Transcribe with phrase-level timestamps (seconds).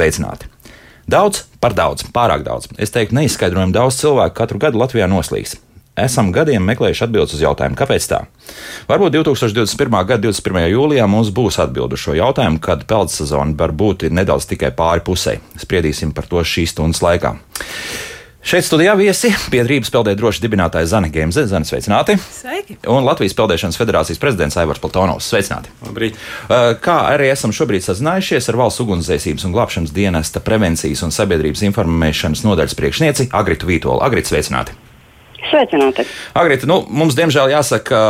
[0.00, 0.48] sveicināti!
[1.10, 2.70] Daudz par daudz, pārāk daudz.
[2.78, 5.58] Es teiktu, neizskaidrojami daudz cilvēku katru gadu Latvijā noslīgs.
[6.00, 8.20] Esam gadiem meklējuši atbildes uz jautājumu, kāpēc tā.
[8.88, 9.96] Varbūt 2021.
[10.08, 10.68] gada 21.
[10.70, 15.02] jūlijā mums būs atbilde uz šo jautājumu, kad peldas sezona var būt nedaudz tikai pāri
[15.04, 15.40] pusē.
[15.60, 17.34] Spriedīsim par to šīs stundas laikā.
[18.40, 21.44] Šeit studijā viesi biedrības peldēt droši dibinātājs Zana Gemze.
[21.50, 22.16] Zana, sveicināti!
[22.32, 22.78] Sveiki!
[22.88, 25.28] Un Latvijas Peldēšanas federācijas prezidents Aivars Platonovs.
[25.28, 25.68] Sveicināti!
[25.84, 26.16] Labrīt.
[26.48, 32.46] Kā arī esam šobrīd sazinājušies ar valsts ugunsdzēsības un glābšanas dienesta prevencijas un sabiedrības informēšanas
[32.48, 34.00] nodaļas priekšnieci Agritu Vītolu.
[34.08, 34.89] Agrit, sveicināti!
[35.48, 36.04] Sveicināti!
[36.36, 38.00] Agrīt, nu, mums diemžēl jāsaka,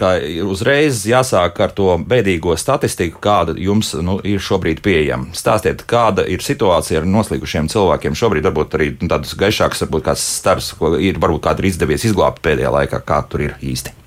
[0.00, 0.12] ka
[0.48, 5.36] uzreiz jāsāk ar to bēdīgo statistiku, kāda jums nu, ir šobrīd pieejama.
[5.36, 10.28] Stāstiet, kāda ir situācija ar noslīkušiem cilvēkiem šobrīd, varbūt arī nu, tādus gaišākus, varbūt kāds
[10.40, 14.01] stars, ko ir varbūt kādu ir izdevies izglābt pēdējā laikā, kā tur ir īsti.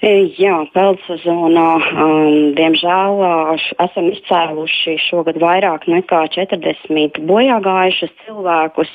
[0.00, 8.94] Jā, peldu sezonā, um, diemžēl, uh, esam izcēluši šogad vairāk nekā 40 bojāgājušus cilvēkus.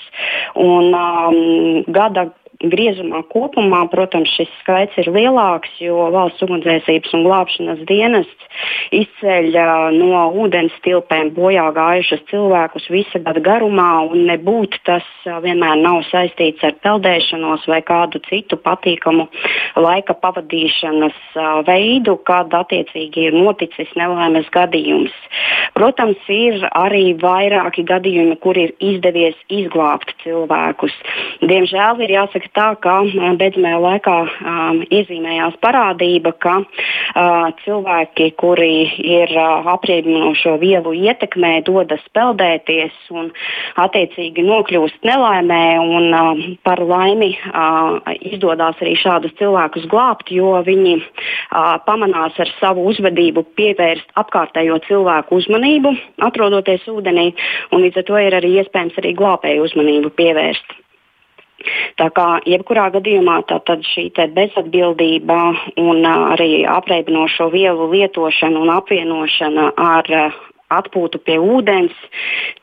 [0.58, 2.32] Un, um, gada
[2.64, 8.46] griezumā kopumā, protams, šis skaits ir lielāks, jo valsts ugunsdzēsības un glābšanas dienests
[8.96, 9.50] izceļ
[9.96, 15.06] no ūdens tilpēm bojā gājušus cilvēkus visa gada garumā, un nebūtu tas
[15.44, 19.28] vienmēr nav saistīts ar peldēšanos vai kādu citu patīkamu
[19.82, 21.18] laika pavadīšanas
[21.68, 25.14] veidu, kad attiecīgi ir noticis nelaimes gadījums.
[25.76, 30.96] Protams, ir arī vairāki gadījumi, kur ir izdevies izglābt cilvēkus.
[31.44, 33.04] Diemžēl ir jāsaka, notika tā, ka
[33.38, 42.02] beidzamajā laikā um, iezīmējās parādība, ka uh, cilvēki, kuri ir uh, apriebinošo vielu ietekmē, dodas
[42.14, 43.32] peldēties un
[43.78, 45.80] attiecīgi nokļūst nelaimē.
[45.80, 52.50] Un, uh, par laimi uh, izdodas arī šādus cilvēkus glābt, jo viņi uh, pamanās ar
[52.60, 57.34] savu uzvedību pievērst apkārtējo cilvēku uzmanību, atrodoties ūdenī,
[57.72, 60.85] un līdz ar to ir arī iespējams arī glābēju uzmanību pievērst.
[62.00, 63.42] Tā kā jebkurā gadījumā
[63.92, 65.40] šī bezatbildība
[65.82, 70.12] un arī apreibinošo vielu lietošana un apvienošana ar
[70.74, 71.94] atpūtu pie ūdens,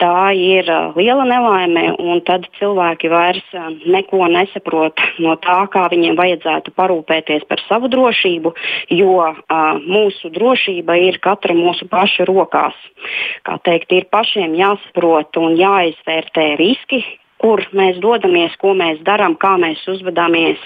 [0.03, 3.55] tā ir liela nelaime, un tad cilvēki vairs
[3.87, 8.55] neko nesaprot no tā, kā viņiem vajadzētu parūpēties par savu drošību,
[8.99, 9.39] jo uh,
[9.87, 12.77] mūsu drošība ir katra mūsu paša rokās.
[13.47, 17.05] Kā teikt, ir pašiem jāsaprot un jāizvērtē riski,
[17.43, 20.63] kur mēs dodamies, ko mēs darām, kā mēs uzvedāmies.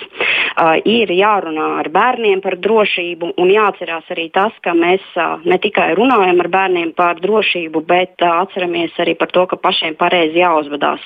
[0.88, 5.04] Ir jārunā ar bērniem par drošību un jāatcerās arī tas, ka mēs
[5.44, 10.40] ne tikai runājam ar bērniem par drošību, bet atceramies arī par to, ka pašiem pareizi
[10.40, 11.02] jāuzvedās.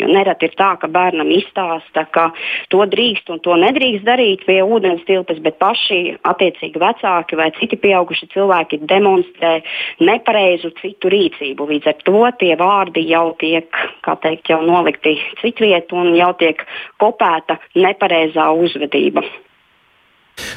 [0.00, 2.30] Jo nereti ir tā, ka bērnam izstāsta, ka
[2.72, 7.76] to drīkst un to nedrīkst darīt pie ūdens tilpes, bet paši attiecīgi vecāki vai citi
[7.84, 9.58] pieauguši cilvēki demonstrē
[10.00, 11.68] nepareizu citu rīcību.
[11.74, 13.68] Līdz ar to tie vārdi jau tiek,
[14.00, 16.64] kā teikt, jau nolikti citvieta un jau tiek
[16.96, 18.93] kopēta nepareizā uzvedība.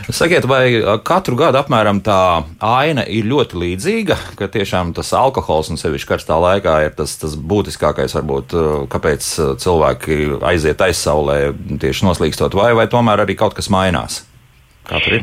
[0.10, 5.78] Sakiet, vai katru gadu apmēram tā aina ir ļoti līdzīga, ka tiešām tas alkohols un
[5.78, 8.56] sevišķi karstā laikā ir tas, tas būtiskākais, varbūt,
[8.94, 9.28] kāpēc
[9.62, 10.18] cilvēki
[10.50, 11.38] aiziet aizsaulē
[11.84, 14.24] tieši noslīkstot, vai, vai tomēr arī kaut kas mainās?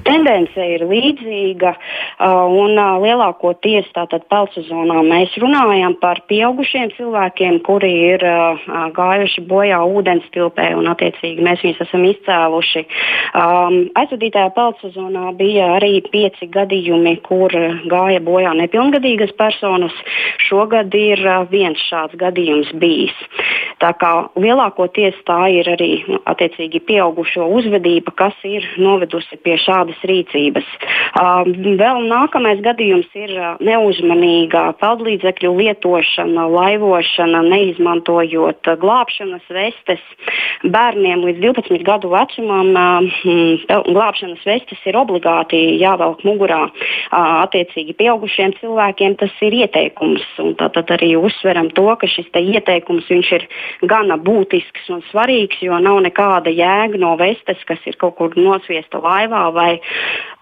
[0.04, 1.70] Tendence ir līdzīga,
[2.52, 8.24] un lielākoties tātad peldsezonā mēs runājam par pieaugušiem cilvēkiem, kuri ir
[8.96, 12.84] gājuši bojā ūdens tilpē, un attiecīgi mēs viņus esam izcēluši.
[14.02, 17.54] Aizvadītajā peldsezonā bija arī pieci gadījumi, kur
[17.88, 19.96] gāja bojā nepilngadīgas personas.
[20.44, 23.16] Šogad ir viens šāds gadījums bijis.
[23.82, 25.90] Tā kā lielākoties tā ir arī
[26.30, 30.66] attiecīgi pieaugušo uzvedība, kas ir novedusi pie šādas rīcības.
[31.14, 31.44] Uh,
[31.80, 33.32] vēl nākamais gadījums ir
[33.64, 40.02] neuzmanīga peldlīdzekļu lietošana, laivošana, neizmantojot glābšanas vestes.
[40.64, 46.64] Bērniem līdz 12 gadu vecumam uh, glābšanas vestes ir obligāti jāvelk mugurā.
[46.68, 50.24] Uh, attiecīgi pieaugušiem cilvēkiem tas ir ieteikums.
[50.60, 53.46] Tātad arī uzsveram to, ka šis ieteikums ir
[53.82, 59.00] gana būtisks un svarīgs, jo nav nekāda jēga no vestes, kas ir kaut kur nosviesta
[59.02, 59.78] laivā vai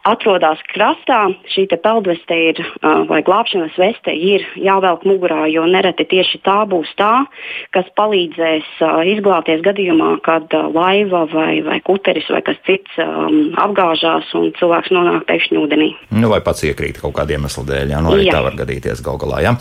[0.03, 6.63] atrodas krastā, šī peldveste ir, vai glābšanas veste ir jāvelk mugurā, jo nereti tieši tā
[6.67, 7.23] būs tā,
[7.75, 8.83] kas palīdzēs
[9.13, 12.99] izglābties gadījumā, kad laiva vai, vai kuteris vai kas cits
[13.63, 15.93] apgāžās un cilvēks nonāk pēkšņi ūdenī.
[16.19, 18.37] Nu, vai pats iekrīt kaut kādiem iemeslu dēļ, jā, nu, arī jā.
[18.37, 19.41] tā var gadīties gal galā.
[19.43, 19.55] Jā.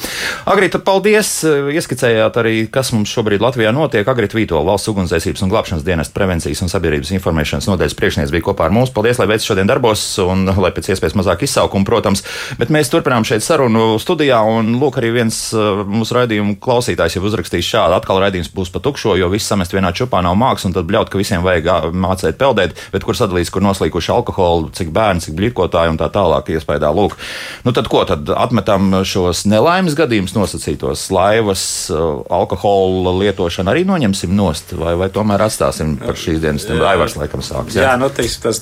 [0.50, 1.32] Agrita, paldies!
[1.46, 4.08] Ieskicējāt arī, kas mums šobrīd Latvijā notiek.
[4.08, 8.68] Agrita Vīto, valsts ugunsdzēsības un glābšanas dienas prevencijas un sabiedrības informēšanas nodaļas priekšnieks bija kopā
[8.68, 8.94] ar mums.
[8.94, 12.26] Paldies, veids šodien darbos, un lai pēc iespējas mazāk izsaukumu, protams.
[12.60, 17.26] Bet mēs turpinām šeit sarunu studijā, un lūk, arī viens uh, mūsu raidījuma klausītājs jau
[17.28, 17.98] uzrakstījis šādu.
[17.98, 21.12] Atkal raidījums būs pa tukšo, jo viss samest vienā čupā nav mākslas, un tad bļaut,
[21.12, 25.94] ka visiem vajag mācīt peldēt, bet kur sadalīs, kur noslīkuši alkoholu, cik bērni, cik bļitkotāji
[25.94, 26.92] un tā tālāk iespējā.
[26.92, 27.18] Lūk,
[27.66, 34.74] nu tad ko tad atmetam šos nelaimes gadījumus nosacītos laivas, alkohola lietošanu arī noņemsim nost,
[34.80, 37.78] vai, vai tomēr atstāsim par šīs dienas tiem aivars laikam sāks.
[37.78, 38.54] Jā, jā nu, teiksim, tā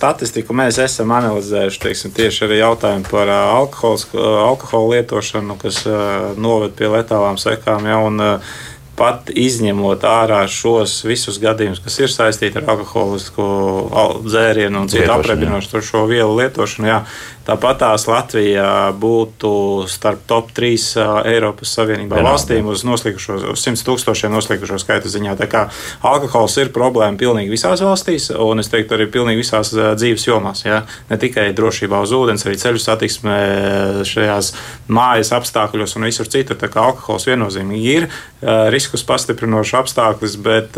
[0.50, 5.86] statistiku mēs esam analizējuši, teiksim, tieši arī jautājumu par alkohola lietošanu, kas
[6.38, 7.86] noved pie letālām sekām.
[7.86, 8.42] Ja, un,
[9.00, 13.46] pat izņemot ārā šos visus gadījumus, kas ir saistīti ar alkoholisku
[14.25, 16.98] dzērienu un citu aprebinošu šo vielu lietošanu, jā,
[17.50, 19.51] Tāpat tās Latvija būtu
[19.90, 21.00] starp top 3
[21.31, 25.34] Eiropas Savienībā Vienā, valstīm uz, uz 100 tūkstošiem noslīkušo skaitu ziņā.
[25.40, 25.63] Tā kā
[26.06, 30.62] alkohols ir problēma pilnīgi visās valstīs, un es teiktu arī pilnīgi visās dzīves jomās.
[30.68, 30.84] Ja?
[31.10, 33.40] Ne tikai drošībā uz ūdens, arī ceļu satiksmē,
[34.06, 34.51] šajās
[34.94, 36.60] mājas apstākļos un visur citur.
[36.60, 38.10] Tā kā alkohols viennozīmīgi ir
[38.75, 40.78] riskus pastiprinošs apstākļus, bet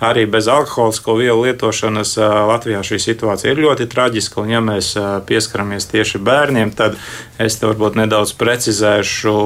[0.00, 2.16] arī bez alkoholisko vielu lietošanas
[2.50, 4.40] Latvijā šī situācija ir ļoti traģiska.
[4.40, 4.94] Un, ja mēs
[5.28, 6.96] pieskaramies tieši bērniem, tad
[7.40, 9.36] es te varbūt nedaudz precizēšu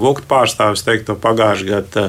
[0.00, 2.08] Vuktu pārstāvis teikto pagājušajā gadā.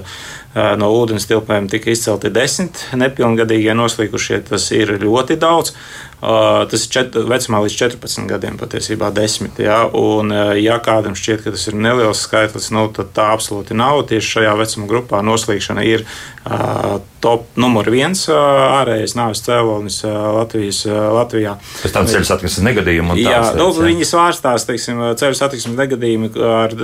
[0.51, 4.41] No ūdens tilpēm tika izcelti desmit nepilngadīgie noslīkušie.
[4.50, 5.71] Tas ir ļoti daudz.
[5.71, 9.56] Uh, tas ir čet, vecumā līdz 14 gadiem, patiesībā 10.
[9.63, 9.79] Ja?
[9.88, 10.29] Un,
[10.59, 14.03] ja kādam šķiet, ka tas ir neliels skaitlis, nu, tad tā absolūti nav.
[14.12, 21.56] Tieši šajā vecuma grupā noslīkšana ir uh, top numur viens ārējais nāves cēlonis Latvijas, Latvijā.
[21.83, 23.18] Pēc tam ceļu satiksmes negadījumu.
[23.21, 23.85] Jā, nu, jā.
[23.88, 26.75] viņi svārstās, teiksim, ceļu satiksmes negadījumi ar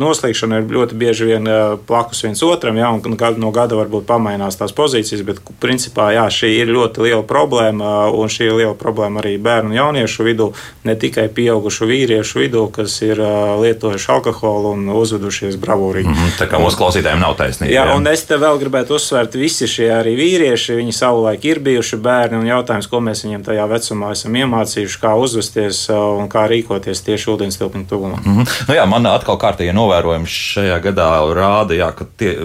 [0.00, 1.50] noslīkšanu ir ļoti bieži vien
[1.86, 6.52] plakus viens otram, jā, un no gada varbūt pamainās tās pozīcijas, bet principā jā, šī
[6.62, 10.50] ir ļoti liela problēma, un šī ir liela problēma arī bērnu un jauniešu vidū,
[10.86, 13.20] ne tikai pieaugušu vīriešu vidū, kas ir
[13.62, 16.08] lietojuši alkoholu un uzvedušies bravūrīgi.
[16.08, 17.72] Mm -hmm, tā kā mūsu klausītājiem nav taisnība.
[17.72, 21.60] Jā, jā, un es te vēl gribētu uzsvērt, visi šie arī vīrieši, viņi savulaik ir
[21.64, 26.46] bijuši bērni, un jautājums, ko mēs viņiem tajā vecumā esam iemācījuši, kā uzvesties un kā
[26.50, 28.20] rīkoties tieši ūdens tilpņu tuvumā.
[28.22, 28.54] Mm -hmm.
[28.68, 32.36] nu, jā, man atkal kārtīgi novērojumi šajā gadā rāda, jā, ka tie,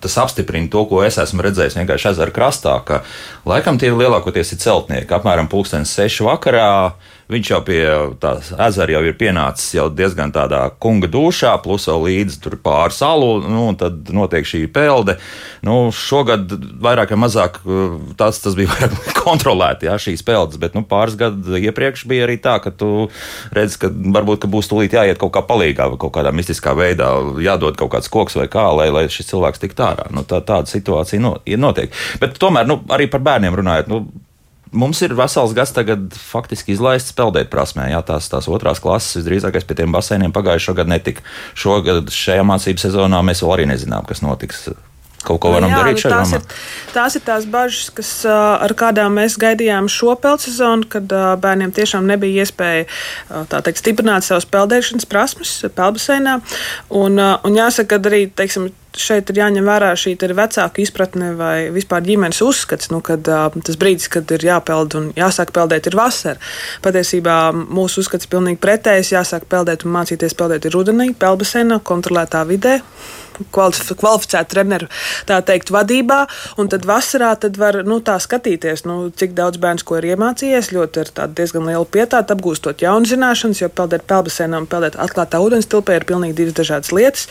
[0.00, 3.02] tas apstiprina to, ko es esmu redzējis vienkārši ezera krastā, ka
[3.44, 6.92] laikam tie lielākoties ir celtnieki, apmēram pulkstenis sešu vakarā.
[7.26, 7.80] Viņš jau pie
[8.22, 12.94] tās ezera jau ir pienācis jau diezgan tādā kunga dušā, plus vēl līdzi tur pāri
[12.94, 15.16] salu, nu, un tad notiek šī pelde.
[15.66, 16.52] Nu, šogad
[16.82, 17.58] vairāk vai mazāk
[18.18, 22.38] tas, tas bija vairāk kontrolēti, jā, šīs peldes, bet nu, pāris gadu iepriekš bija arī
[22.42, 23.08] tā, ka tu
[23.56, 27.10] redz, ka varbūt ka būs tūlīt jāiet kaut kā palīgā vai kaut kādā mistiskā veidā,
[27.42, 30.06] jādod kaut kāds koks vai kā, lai, lai šis cilvēks tiktu ārā.
[30.14, 31.90] Nu, tā, tāda situācija no, notiek.
[32.22, 33.90] Bet tomēr nu, arī par bērniem runājot.
[33.90, 34.04] Nu,
[34.76, 37.88] Mums ir vesels gads tagad faktiski izlaists peldēt prasmē.
[37.94, 41.24] Jā, tās, tās otrās klases visdrīzākais pie tiem baseiniem pagājušā gada netika.
[41.56, 44.68] Šogad šajā mācību sezonā mēs vēl arī nezinām, kas notiks
[45.26, 46.38] kaut ko varam nu, jā, darīt šajā jomā?
[46.38, 46.64] Ir,
[46.94, 51.10] tās ir tās bažas, kas, ar kādām mēs gaidījām šo peldsezonu, kad
[51.42, 52.86] bērniem tiešām nebija iespēja
[53.50, 56.38] teikt, stiprināt savas peldēšanas prasmes peldbaseinā.
[56.94, 62.04] Un, un jāsaka, ka arī teiksim, šeit ir jāņem vērā šī vecāka izpratne vai vispār
[62.06, 66.40] ģimenes uzskats, nu, kad uh, tas brīdis, kad ir jāpeld un jāsāk peldēt, ir vasara.
[66.84, 69.14] Patiesībā mūsu uzskats ir pilnīgi pretējs.
[69.14, 72.80] Jāsāk peldēt un mācīties peldēt ir rudenī, peldbasenā, kontrolētā vidē.
[73.52, 74.88] Kvalificētu treneru
[75.26, 76.22] teikt, vadībā,
[76.60, 80.72] un tad vasarā tad var nu, skatīties, nu, cik daudz bērns ko ir iemācījies.
[80.74, 85.68] Ļoti ir diezgan liela pietāta, apgūstot jaunu zināšanas, jo peldēt peldbasenā un peldēt atklātā ūdens
[85.70, 87.26] tilpē ir pilnīgi divas dažādas lietas.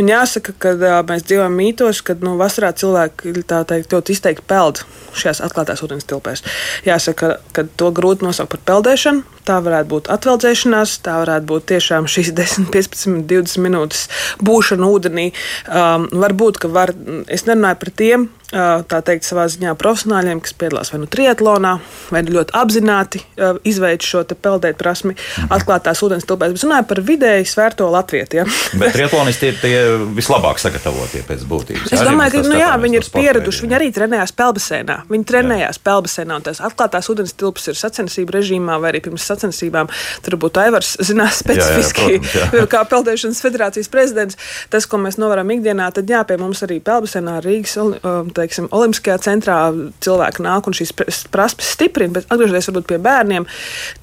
[0.00, 0.74] Un jāsaka, ka
[1.08, 4.84] mēs dzīvojam mītos, kad nu, vasarā cilvēki teikt, ļoti izteikti peld
[5.16, 6.44] šajās atklātās ūdens tilpēs.
[6.86, 9.24] Jāsaka, ka to grūti nosaukt par peldēšanu.
[9.42, 14.04] Tā varētu būt atveldzēšanās, tā varētu būt tiešām šīs 10, 15, 20 minūtes
[14.38, 15.24] būšana ūdenī.
[15.68, 16.94] Um, varbūt, ka var,
[17.32, 21.72] es nerunāju par tiem, tā teikt, savā ziņā profesionāļiem, kas piedalās vai nu triatlonā,
[22.12, 23.22] vai nu ļoti apzināti
[23.68, 25.52] izveic šo peldēt prasmi, mhm.
[25.56, 26.52] atklātās ūdens tilpēs.
[26.54, 28.42] Bet runāju par vidēji svērto latvieti.
[28.42, 28.46] Ja?
[28.80, 29.80] Bet triatlonisti ir tie
[30.16, 31.92] vislabāk sagatavotie pēc būtības.
[31.94, 33.64] Es domāju, ka nu, jā, viņi ir pieraduši.
[33.66, 34.98] Viņi arī trenējās pelbasēnā.
[35.12, 35.84] Viņi trenējās jā.
[35.88, 39.90] pelbasēnā, un tās atklātās ūdens tilpes ir sacensību režīmā vai arī pirms sacensībām.
[40.26, 42.68] Tur būtu Aivars zinās specifiski, jā, jā, protams, jā.
[42.74, 44.38] kā Peldēšanas federācijas prezidents.
[44.72, 47.76] Tas, ko mēs novaram ikdienā, tad jā, pie mums arī pelbasēnā Rīgas.
[47.80, 49.56] Um, teiksim, Olimpiskajā centrā
[50.04, 50.92] cilvēki nāk un šīs
[51.32, 53.48] prasmes stiprina, bet atgriežoties pie bērniem,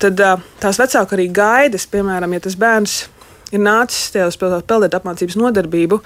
[0.01, 0.19] tad
[0.63, 3.00] tās vecāki arī gaidas, piemēram, ja tas bērns
[3.53, 6.00] ir nācis tev uz peldēt apmācības nodarbību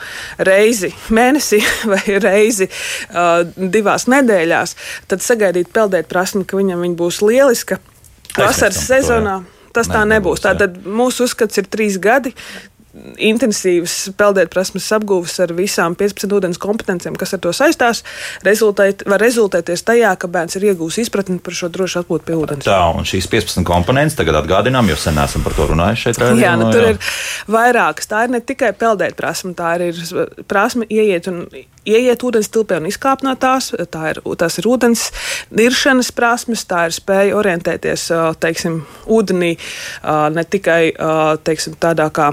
[0.47, 1.59] reizi mēnesī
[1.91, 4.77] vai reizi uh, divās nedēļās,
[5.11, 7.79] tad sagaidīt peldēt prasmi, ka viņam viņa būs lieliska
[8.37, 9.41] vasaras sezonā.
[9.73, 10.37] Tas ne, tā nebūs.
[10.37, 12.29] nebūs Tātad mūsu uzskats ir trīs gadi
[12.93, 18.03] intensīvas peldētprasmes apgūves ar visām 15 ūdens kompetencijām, kas ar to saistās,
[18.45, 22.67] rezultēt, var rezultēties tajā, ka bērns ir iegūmis izpratni par šo drošu atpūtu pie ūdens.
[22.67, 26.21] Tā, un šīs 15 komponentes tagad atgādinām, jo sen esam par to runājuši šeit.
[26.21, 26.93] Rādījumā, jā, nu, tur jā.
[26.93, 27.13] ir
[27.57, 28.09] vairākas.
[28.13, 30.03] Tā ir ne tikai peldētprasme, tā ir
[30.49, 31.45] prasme ieiet un
[31.83, 33.71] ieiet ūdens tilpē un izkāpt no tās.
[33.73, 35.09] Tā ir, tas ir ūdens
[35.49, 38.07] diršanas prasmes, tā ir spēja orientēties
[38.43, 39.55] teiksim, ūdenī
[40.37, 40.81] ne tikai
[41.43, 42.31] teiksim, tādā kā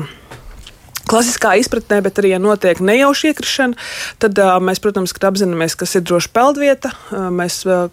[1.10, 3.88] klasiskā izpratnē, bet arī, ja notiek nejauša iekrišana,
[4.22, 6.94] tad uh, mēs, protams, apzināmies, kas ir droša peldvieta.
[7.10, 7.88] Uh, mēs, uh,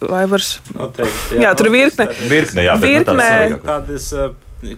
[0.00, 0.60] Vaivars.
[0.72, 2.06] Noteikti, jā, jā, tur ir virkne.
[2.30, 3.26] Virkne, jā, virkne.
[3.66, 4.12] Tādas,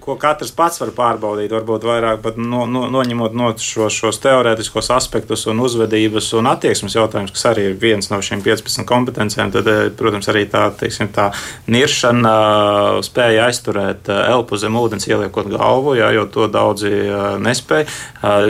[0.00, 5.42] ko katrs pats var pārbaudīt, varbūt vairāk, no, no, noņemot no šos, šos teorētiskos aspektus
[5.50, 9.90] un uzvedības un attieksmes jautājumus, kas arī ir viens no šīm 15 kompetencijām, tad, eh,
[9.98, 11.30] protams, arī tā, teiksim, tā
[11.66, 16.90] niršana eh, spēja aizturēt eh, elpu zem ūdens, ieliekot galvu, jā, jo to daudzi
[17.42, 17.88] nespēja.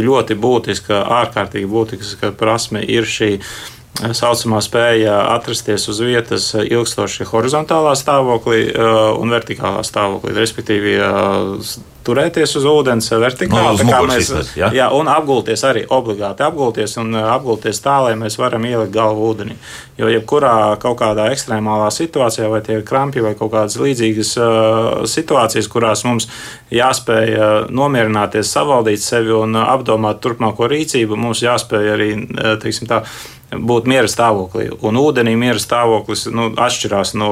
[0.02, 3.38] Ļoti būtiska, ārkārtīgi būtiska prasme ir šī
[4.00, 8.64] saucamā spēja atrasties uz vietas ilgstoši horizontālā stāvoklī
[9.20, 10.32] un vertikālā stāvoklī.
[10.38, 10.96] Respektīvi,
[12.06, 13.84] turēties uz ūdens vertikāli.
[13.86, 14.70] No, uz mēs, izpēc, ja?
[14.74, 19.56] jā, un apgulties arī obligāti apgulties un apgulties tā, lai mēs varam ielikt galvu ūdenī.
[20.00, 24.48] Jo jebkurā kaut kādā ekstrēmālā situācijā, vai tie ir krampi vai kaut kādas līdzīgas uh,
[25.10, 26.28] situācijas, kurās mums
[26.74, 32.90] jāspēj uh, nomierināties, savaldīt sevi un uh, apdomāt turpmāko rīcību, mums jāspēj arī, uh, teiksim
[32.90, 33.04] tā,
[33.52, 34.68] būt miera stāvoklī.
[34.84, 37.30] Un ūdenī miera stāvoklis nu, atšķirās no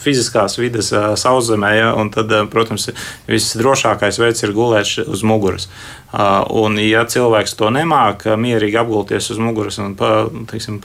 [0.00, 1.72] fiziskās vidas sauszemē.
[1.78, 1.92] Ja?
[2.14, 2.90] Tad, protams,
[3.28, 5.68] visdrošākais veids ir gulēt uz muguras.
[6.08, 9.92] Un, ja cilvēks to nemāca, mierīgi apgulties uz muguras un
[10.48, 10.78] teiksim,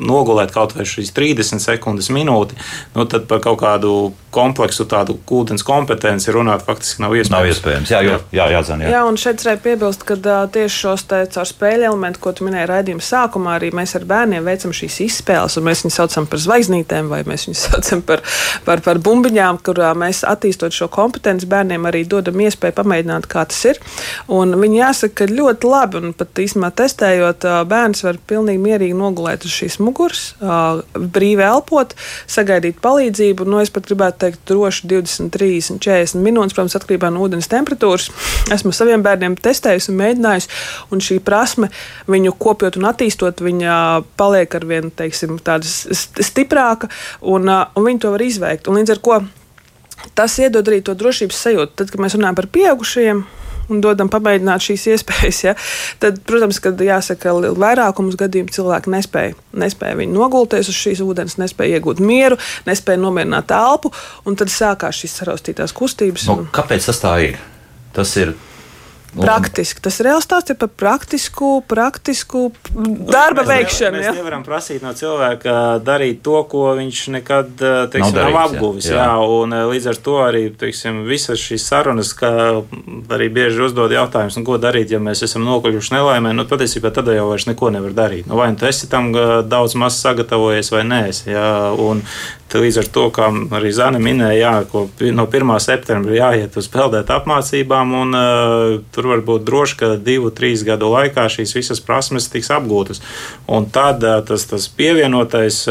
[0.00, 2.56] nogulēt kaut vai šīs 30 sekundes minūti,
[2.94, 3.92] nu, tad par kaut kādu
[4.32, 7.34] kompleksu tādu ūdens kompetenci runāt faktiski nav iespējams.
[7.34, 8.86] Nav iespējams, jā, jo, jā, jāzina.
[8.86, 8.94] Jā.
[8.96, 10.16] jā, un šeit varēja piebilst, ka
[10.54, 14.46] tieši šos te caur spēļu elementu, ko tu minēji raidījuma sākumā, arī mēs ar bērniem
[14.46, 18.24] veicam šīs izspēles, un mēs viņus saucam par zvaigznītēm, vai mēs viņus saucam par,
[18.66, 23.60] par, par bumbiņām, kurā mēs attīstot šo kompetenci bērniem arī dodam iespēju pamēģināt, kā tas
[23.70, 23.80] ir.
[24.32, 29.46] Un viņi jāsaka, ka ļoti labi, un pat īstenībā testējot, bērns var pilnīgi mierīgi nogulēt
[29.46, 30.24] uz šīs muguras,
[30.94, 31.94] brīvi elpot,
[32.30, 33.46] sagaidīt palīdzību.
[33.48, 38.10] Nu, es pat gribētu teikt, droši 20, 30, 40 minūtes, protams, atkarībā no ūdens temperatūras.
[38.54, 40.50] Esmu saviem bērniem testējusi un mēģinājusi,
[40.94, 41.70] un šī prasme
[42.10, 43.74] viņu kopjot un attīstot, viņa
[44.20, 45.38] paliek ar vien teiksim,
[46.30, 46.90] stiprāka,
[47.20, 48.70] un, un viņi to var izveikt.
[48.70, 49.20] Un līdz ar to
[50.16, 51.76] tas iedod arī to drošības sajūtu.
[51.76, 53.22] Tad, kad mēs runājam par pieaugušajiem,
[53.70, 55.54] un dodam pamēģināt šīs iespējas, ja,
[56.02, 61.78] tad, protams, kad jāsaka, vairākums gadījumu cilvēki nespēja, nespēja viņi nogulties uz šīs ūdens, nespēja
[61.78, 63.92] iegūt mieru, nespēja nomierināt telpu,
[64.26, 66.26] un tad sākās šīs saraustītās kustības.
[66.30, 66.50] Nu, un...
[66.54, 67.38] Kāpēc tas tā ir?
[67.94, 68.34] Tas ir
[69.10, 69.82] Praktiski.
[69.82, 73.98] Tas reāls stāsts ir par praktisku, praktisku darba mēs veikšanu.
[73.98, 74.12] Mēs ja?
[74.14, 78.90] nevaram prasīt no cilvēka darīt to, ko viņš nekad teiksim, nav, darīts, nav apguvis.
[78.92, 79.00] Jā.
[79.02, 82.30] Jā, un līdz ar to arī teiksim, visas šīs sarunas, ka
[83.10, 86.34] arī bieži uzdod jautājumus, nu, ko darīt, ja mēs esam nokļuvuši nelaimē.
[86.36, 88.30] Nu, patiesībā tad jau vairs neko nevar darīt.
[88.30, 89.10] Nu, vai nu tu esi tam
[89.50, 91.02] daudz maz sagatavojies vai nē.
[92.50, 95.52] Līdz ar to, kā arī Zana minēja, jā, ko no 1.
[95.62, 100.90] septembra jāiet uz peldēt apmācībām, un uh, tur var būt droši, ka divu, trīs gadu
[100.92, 103.00] laikā šīs visas prasmes tiks apgūtas.
[103.48, 105.62] Un tad tas, tas pievienotais,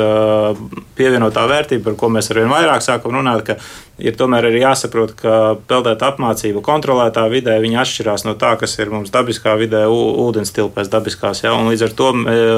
[0.98, 3.60] pievienotā vērtība, par ko mēs arvien vairāk sākam runāt, ka
[4.00, 5.34] ir tomēr arī jāsaprot, ka
[5.70, 11.44] peldēt apmācību kontrolētā vidē atšķirās no tā, kas ir mums dabiskā vidē, ūdens tilpēs dabiskās.
[11.44, 11.54] Ja?
[11.70, 12.10] Līdz ar to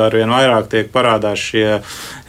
[0.08, 1.82] arvien vairāk tiek parādās šie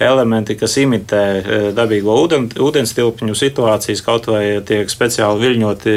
[0.03, 5.97] elementi, kas imitē e, dabīgo ūden, ūdens tilpņu situācijas, kaut vai tiek speciāli viļņoti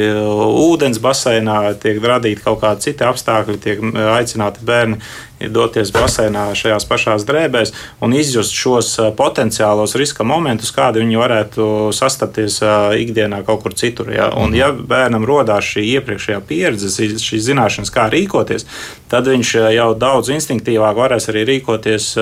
[0.66, 5.02] ūdens baseinā, tiek radīti kaut kādi citi apstākļi, tiek aicināti bērni
[5.54, 7.74] doties baseinā šajās pašās drēbēs
[8.06, 12.60] un izjust šos potenciālos riska momentus, kādi viņi varētu sastapties
[13.00, 14.12] ikdienā kaut kur citur.
[14.14, 14.30] Ja?
[14.34, 14.60] Un, mhm.
[14.60, 18.68] ja bērnam rodās šī iepriekšējā pieredze, šīs zināšanas, kā rīkoties,
[19.12, 22.14] tad viņš jau daudz instinktīvāk varēs arī rīkoties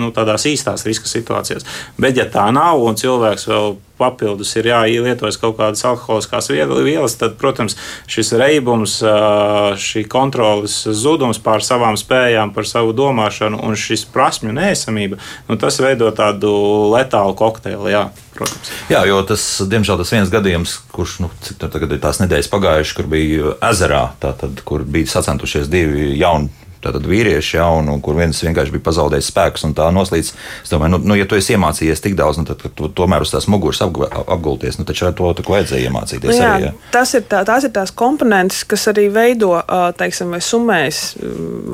[0.00, 1.66] nu, tādās īstās riska situācijās.
[1.98, 7.36] Bet, ja tā nav un cilvēks vēl papildus ir jāielietojas kaut kādas alkoholiskās vielas, tad,
[7.40, 7.76] protams,
[8.10, 8.98] šis reibums,
[9.80, 15.78] šī kontrolas zudums pār savām spējām, par savu domāšanu un šis prasmju neesamība, nu, tas
[15.82, 16.52] veido tādu
[16.94, 17.94] letālu kokteili.
[17.94, 18.08] Jā.
[18.34, 18.70] Protams.
[18.90, 22.50] Jā, jo tas, diemžēl, tas viens gadījums, kurš, nu, cik nu tagad ir tās nedēļas
[22.50, 26.50] pagājušas, kur bija ezerā, tātad, kur bija sacentušies divi jauni
[26.84, 30.32] tātad vīrieši, ja, un, un kur viens vienkārši bija pazaudējis spēkus un tā noslīdis.
[30.64, 33.32] Es domāju, nu, nu ja tu esi iemācījies tik daudz, nu, tad tu tomēr uz
[33.34, 36.30] tās muguras apgulties, nu, taču ar to vajadzēja iemācīties.
[36.30, 36.74] Nu, jā, arī, ja.
[36.94, 39.52] tas ir tā, tās ir tās komponentes, kas arī veido,
[39.98, 41.02] teiksim, vai summēs,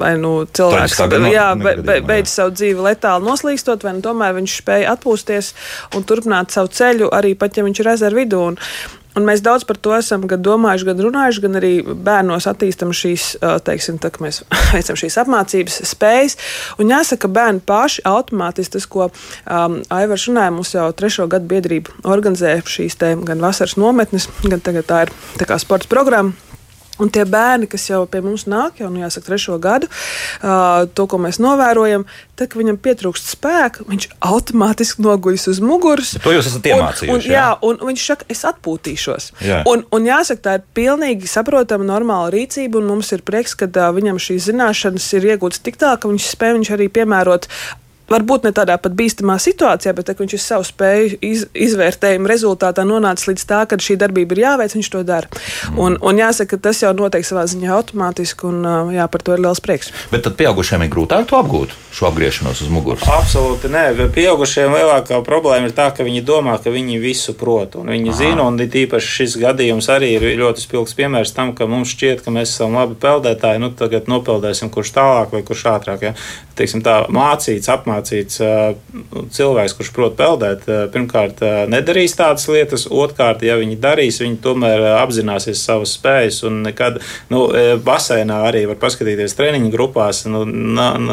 [0.00, 0.98] vai nu cilvēks
[1.30, 5.52] jā, be, be, beidz savu dzīvi letāli noslīkstot, vai nu tomēr viņš spēja atpūsties
[5.96, 8.42] un turpināt savu ceļu, arī pat ja viņš ir ezera vidū.
[8.50, 8.58] Un,
[9.18, 13.32] Un mēs daudz par to esam gan domājuši, gan runājuši, gan arī bērnos attīstam šīs,
[13.66, 14.42] teiksim, tā, mēs
[14.74, 16.38] veicam šīs apmācības spējas.
[16.82, 21.50] Un jāsaka, ka bērni paši automātiski tas, ko um, Aivars runāja, mums jau trešo gadu
[21.50, 26.49] biedrība organizē šīs te gan vasaras nometnes, gan tagad tā ir tā kā sports programma
[27.00, 31.06] Un tie bērni, kas jau pie mums nāk, jau nu, jāsaka, trešo gadu, uh, to,
[31.10, 32.04] ko mēs novērojam,
[32.36, 36.14] tad, kad viņam pietrūkst spēka, viņš automātiski noguļas uz muguras.
[36.24, 37.30] To jūs esat iemācījušies.
[37.32, 39.30] Jā, un viņš saka, es atpūtīšos.
[39.46, 39.62] Jā.
[39.70, 43.90] Un, un jāsaka, tā ir pilnīgi saprotama, normāla rīcība, un mums ir prieks, ka uh,
[43.96, 47.48] viņam šīs zināšanas ir iegūtas tik tā, ka viņš spēj viņš arī piemērot
[48.10, 52.84] varbūt ne tādā pat bīstamā situācijā, bet tā, viņš ir savu spēju iz, izvērtējumu rezultātā
[52.86, 55.30] nonācis līdz tā, ka šī darbība ir jāveic, viņš to dara.
[55.30, 55.78] Mm.
[55.84, 59.44] Un, un jāsaka, ka tas jau notiek savā ziņā automātiski, un jā, par to ir
[59.44, 59.92] liels prieks.
[60.12, 63.06] Bet tad pieaugušiem ir grūtāk to apgūt, šo apgriešanos uz muguras?
[63.06, 63.84] Absolūti nē.
[64.14, 68.18] Pieaugušiem lielākā problēma ir tā, ka viņi domā, ka viņi visu prot, un viņi Aha.
[68.18, 72.34] zina, un tīpaši šis gadījums arī ir ļoti spilgts piemērs tam, ka mums šķiet, ka
[72.34, 76.06] mēs esam labi peldētāji, nu tagad nopeldēsim, kurš tālāk vai kurš ātrāk.
[76.10, 76.14] Ja?
[76.58, 78.40] Teiksim, tā mācīts, apmācīts apmācīts
[79.34, 81.40] cilvēks, kurš prot peldēt, pirmkārt
[81.70, 86.42] nedarīs tādas lietas, otrkārt, ja viņi darīs, viņi tomēr apzināsies savas spējas.
[86.48, 87.46] Un nekad, nu,
[87.84, 90.44] basēnā arī var paskatīties treniņu grupās nu,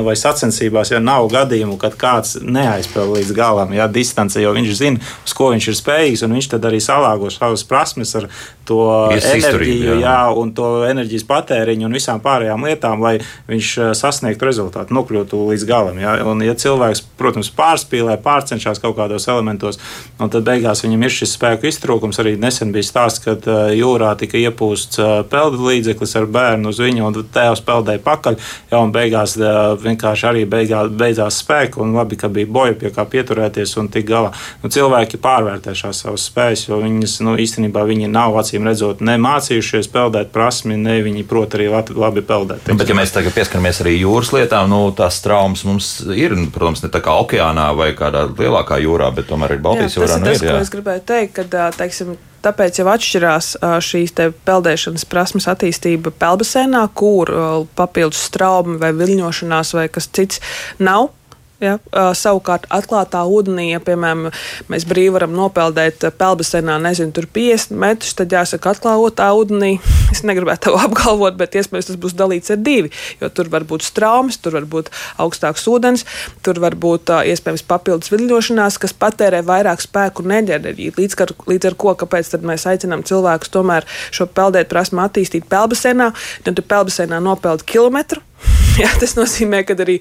[0.05, 5.15] vai sacensībās, ja nav gadījumu, kad kāds neaizpeld līdz galam, ja distance, jo viņš zina,
[5.25, 8.29] uz ko viņš ir spējīgs, un viņš tad arī salāgo savas prasmes ar
[8.67, 8.83] to
[9.15, 9.99] enerģiju, jā.
[10.07, 15.65] Jā, un to enerģijas patēriņu un visām pārējām lietām, lai viņš sasniegtu rezultātu, nokļūtu līdz
[15.67, 15.99] galam.
[16.01, 16.17] Ja?
[16.27, 19.79] Un, ja cilvēks, protams, pārspīlē, pārcenšas kaut kādos elementos,
[20.19, 22.19] un tad beigās viņam ir šis spēku iztrūkums.
[22.21, 26.81] Arī nesen bija stāsts, kad uh, jūrā tika iepūsts uh, peldu līdzeklis ar bērnu uz
[26.81, 28.37] viņu, un tēvs peldēja pakaļ.
[28.71, 32.93] Jā, un beigās uh, vienkārši arī beigās, beidzās spēku, un labi, ka bija boja pie
[32.93, 34.33] kā pieturēties un tik galā.
[34.63, 39.17] Nu, cilvēki pārvērtē šās savas spējas, jo viņas nu, īstenībā viņi nav acīm redzot ne
[39.21, 42.67] mācījušies peldēt prasmi, ne viņi prot arī labi, peldēt.
[42.69, 46.66] Nu, bet, ja mēs tagad pieskaramies arī jūras lietām, nu, tās traumas mums ir protams,
[46.83, 50.07] ne tā kā okeānā vai kādā lielākā jūrā, bet tomēr ir Baltijas jā, jūrā.
[50.07, 53.51] Tas ir nu, tas, ir, ko es gribēju teikt, ka, teiksim, tāpēc jau atšķirās
[53.87, 54.15] šīs
[54.47, 57.31] peldēšanas prasmes attīstība peldbasenā, kur
[57.79, 60.43] papildus straumi vai viļņošanās vai kas cits
[60.83, 61.11] nav
[61.57, 61.79] Ja,
[62.13, 64.27] savukārt, atklātā ūdenī, ja, piemēram,
[64.69, 69.77] mēs brīvi varam nopeldēt peldbasenā, nezinu, tur 50 metrus, tad jāsaka, atklātā ūdenī.
[70.07, 72.91] Es negribētu to apgalvot, bet iespējams tas būs dalīts ar divi.
[73.19, 74.87] Jo tur var būt straumes, tur var būt
[75.19, 76.05] augstāks ūdens,
[76.45, 80.95] tur var būt iespējams papildus viļņošanās, kas patērē vairāk spēku un enerģiju.
[80.95, 86.13] Līdz, ar, līdz ar ko kāpēc mēs aicinām cilvēkus tomēr šo peldēt prasmu attīstīt peldbasenā,
[86.47, 88.23] tad tu peldbasenā nopeld kilometru
[88.81, 89.97] Jā, tas nozīmē, ka arī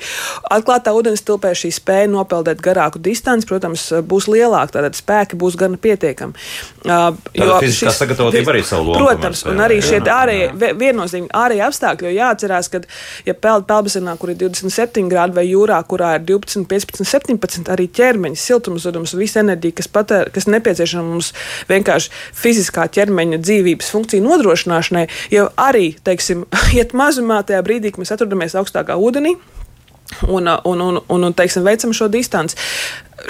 [0.53, 4.77] atklātā ūdens tilpē šī spēja nopeldēt garāku distanci, protams, būs lielāka.
[4.77, 6.37] Tātad spēki būs gan pietiekami.
[6.85, 9.07] Uh, jo fiziskā šis, sagatavotība arī savu lomu.
[9.07, 12.83] Protams, un arī šie ārējie, viennozīmīgi ārējie apstākļi, jo jāatcerās, ka,
[13.27, 17.89] ja peld pelbasinā, kur ir 27 grādi vai jūrā, kurā ir 12, 15, 17, arī
[17.97, 21.33] ķermeņa siltumzudums, visa enerģija, kas, patēr, kas nepieciešama mums
[21.71, 26.45] vienkārši fiziskā ķermeņa dzīvības funkciju nodrošināšanai, jau arī, teiksim,
[26.77, 28.26] iet mazumā tajā brīdī, kad mēs atrodamies
[28.59, 29.37] augstākā ūdenī
[30.29, 32.59] un, un, un, un, un teiksim, veicam šo distanci.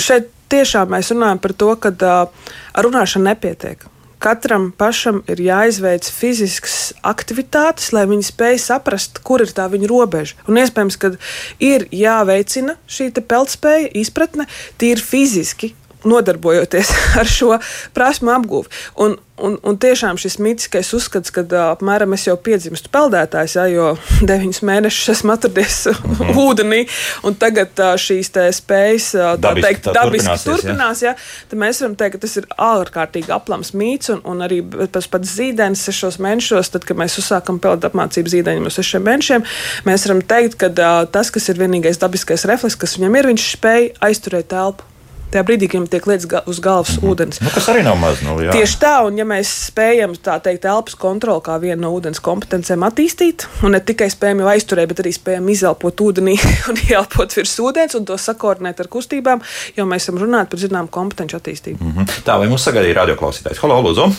[0.03, 3.87] Šeit tiešām mēs runājam par to, ka uh, ar runāšanu nepietiek.
[4.23, 10.39] Katram pašam ir jāizveic fiziskas aktivitātes, lai viņi spēj saprast, kur ir tā viņa robeža.
[10.49, 11.13] Un iespējams, ka
[11.61, 14.49] ir jāveicina šī peldspēja, izpratne
[14.81, 15.75] tīri fiziski,
[16.07, 17.57] nodarbojoties ar šo
[17.97, 18.73] prasmu apgūvi.
[19.03, 23.89] Un, un, un tiešām šis mītiskais uzskats, ka apmēram es jau piedzimstu peldētājs, ja, jo
[24.31, 26.41] deviņus mēnešus esmu atradies mm -hmm.
[26.47, 26.81] ūdenī,
[27.27, 31.15] un tagad šīs spējas tā dabiski, teikt, tā dabiski turpinās, turpinās ja,
[31.51, 35.37] tad mēs varam teikt, ka tas ir ārkārtīgi aplams mīts, un, un arī tas pats
[35.37, 39.47] zīdainis sešos mēnešos, tad, kad mēs uzsākam peldēt apmācību zīdaiņiem uz sešiem mēnešiem,
[39.85, 40.69] mēs varam teikt, ka
[41.13, 44.96] tas, kas ir vienīgais dabiskais refleks, kas viņam ir, viņš spēj aizturēt telpu
[45.33, 47.11] tajā brīdī, kad viņam tiek lietas ga uz galvas mm -hmm.
[47.11, 47.41] ūdens.
[47.43, 48.23] Nu, kas arī nav maz.
[48.23, 48.53] Nu, jā.
[48.53, 52.87] Tieši tā, un ja mēs spējam tā teikt, elpas kontroli kā vienu no ūdens kompetencēm
[52.89, 56.37] attīstīt, un ne tikai spējam jau aizturēt, bet arī spējam izelpot ūdenī
[56.71, 59.41] un ielpot virs ūdens un to sakoordinēt ar kustībām,
[59.77, 61.79] jo mēs esam runājuši par zināmu kompetenci attīstību.
[61.81, 62.23] Mm -hmm.
[62.25, 63.59] Tā, vai mums sagaidīja radioklausītājs?
[63.63, 64.13] Halo, Lūdzu!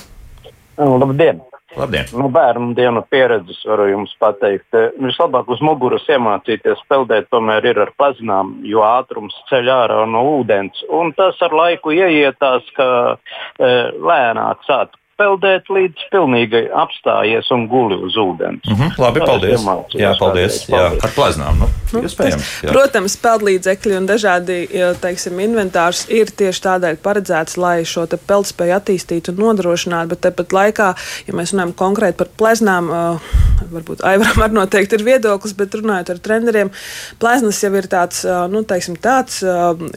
[0.78, 1.42] Labdien!
[1.76, 2.06] Labdien!
[2.16, 4.78] Nu, bērnu dienu pieredzes varu jums pateikt.
[5.04, 10.86] Vislabāk uz muguras iemācīties peldēt tomēr ir ar plazinām, jo ātrums ceļ ārā no ūdens.
[10.88, 12.88] Un tas ar laiku ieietās, ka
[13.60, 18.64] e, lēnāk sāk peldēt, līdz pilnīgi apstājies un guli uz ūdens.
[18.68, 19.66] Mm -hmm, labi, paldies.
[19.98, 20.60] Jā, paldies.
[20.70, 21.60] Jā, ar plaznām.
[21.64, 22.74] Nu, nu, iespējams, jā.
[22.76, 24.58] Protams, peldlīdzekļi un dažādi
[25.02, 30.94] teiksim, inventārs ir tieši tādēļ paredzēts, lai šo peldspēju attīstītu un nodrošinātu, bet tepat laikā,
[31.28, 32.92] ja mēs runājam konkrēti par pleznām,
[33.72, 36.72] varbūt Aivaram arī noteikti ir viedoklis, bet runājot ar treneriem,
[37.20, 39.42] pleznas jau ir tāds, nu, teiksim, tāds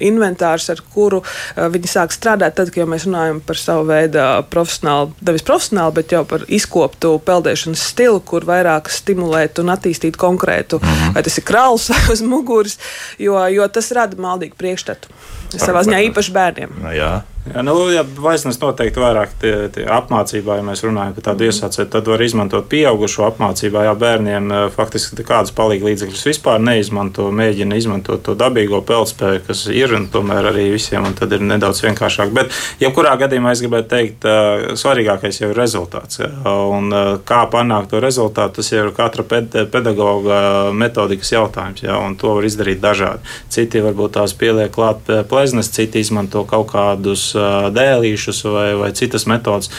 [0.01, 1.23] inventārs, ar kuru
[1.57, 6.23] viņi sāk strādāt tad, kad mēs runājam par savu veidu profesionālu nevis profesionāli, bet jau
[6.29, 11.15] par izkoptu peldēšanas stilu, kur vairāk stimulēt un attīstīt konkrētu, -hmm.
[11.15, 12.79] vai tas ir krāls vai uz muguras,
[13.19, 15.09] jo, jo tas rada maldīgu priekšstatu.
[15.57, 16.79] Savā ziņā īpaši bērniem.
[16.83, 17.13] Nu, jā.
[17.49, 21.89] Jā, nu, ja vaisnes noteikti vairāk tie, tie apmācībā, ja mēs runājam par tādu iesācēju,
[21.89, 23.87] tad var izmantot pieaugušo apmācībā.
[23.87, 29.63] Jā, bērniem eh, faktiski kādas palīga līdzekļus vispār neizmanto, mēģina izmantot to dabīgo peldspēju, kas
[29.73, 32.35] ir un tomēr arī visiem, un tad ir nedaudz vienkāršāk.
[32.37, 36.21] Bet, jebkurā gadījumā es gribētu teikt, eh, svarīgākais jau ir rezultāts.
[36.45, 40.43] Un eh, kā panākt to rezultātu, tas jau ir katra pedagoga
[40.77, 43.25] metodikas jautājums, jā, un to var izdarīt dažādi.
[43.49, 45.09] Citi varbūt tās pieliek klāt
[45.41, 47.31] pleznes, citi izmanto kaut kādus
[47.73, 49.71] dēlīšus vai, vai citas metodas.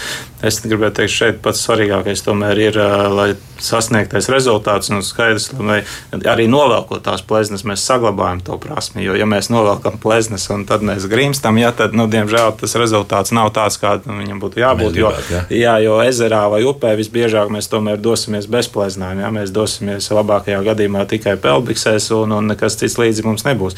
[0.41, 2.77] Es gribētu teikt, šeit pats svarīgākais tomēr ir,
[3.13, 3.29] lai
[3.61, 5.83] sasniegtais rezultāts un skaidrs, lai
[6.25, 9.03] arī novelkot tās pleznes, mēs saglabājam to prasmi.
[9.05, 13.35] Jo, ja mēs novelkam pleznes un tad mēs grimstam, ja, tad, nu, diemžēl, tas rezultāts
[13.37, 14.97] nav tāds, kādam viņam būtu jābūt.
[14.97, 15.43] Gribētu, jo, jā.
[15.61, 19.21] Jā, jo ezerā vai upē visbiežāk mēs tomēr dosimies bez pleznām.
[19.21, 23.77] Ja, mēs dosimies labākajā gadījumā tikai pelbiksēs un, un nekas cits līdzi mums nebūs.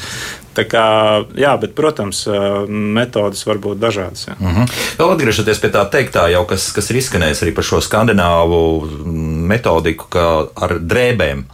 [0.54, 0.86] Tā kā,
[1.36, 2.24] jā, bet, protams,
[2.68, 4.28] metodas var būt dažādas.
[4.28, 4.36] Ja.
[4.38, 4.70] Mm -hmm.
[4.98, 8.88] Vēl atgriežoties pie tā teiktā, jau kas, kas ir izskanējis arī par šo skandināvu
[9.48, 11.44] metodiku, ka ar drēbēm.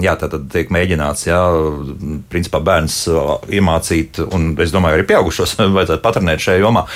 [0.00, 1.40] Jā, tā tad tiek mēģināts, jā,
[2.30, 3.08] principā bērns
[3.50, 6.86] iemācīt, un es domāju, arī pieaugušos vajadzētu patronēt šajā jomā.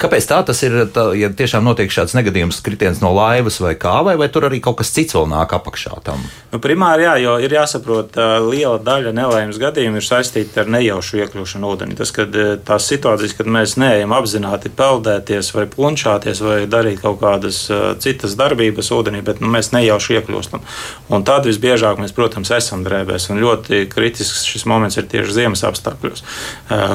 [0.00, 0.76] Kāpēc tā tas ir?
[0.94, 4.60] Tā, ja tiešām notiek šāds negadījums, kritiens no laivas vai kā, vai, vai tur arī
[4.64, 6.22] kaut kas cits vēl nāk apakšā tam?
[6.54, 11.68] Nu, primāri, jā, jo ir jāsaprot, liela daļa nelaimes gadījumu ir saistīta ar nejaušu iekļūšanu
[11.74, 11.98] ūdenī.
[11.98, 12.32] Tas, kad
[12.64, 17.60] tās situācijas, kad mēs neejam apzināti peldēties vai plunčāties vai darīt kaut kādas
[18.00, 20.64] citas darbības ūdenī, bet nu, mēs nejauši iekļūstam.
[21.12, 23.28] Un tad visbiežāk mēs, protams, esam drēbēs.
[23.34, 26.24] Un ļoti kritisks šis moments ir tieši ziemas apstākļos,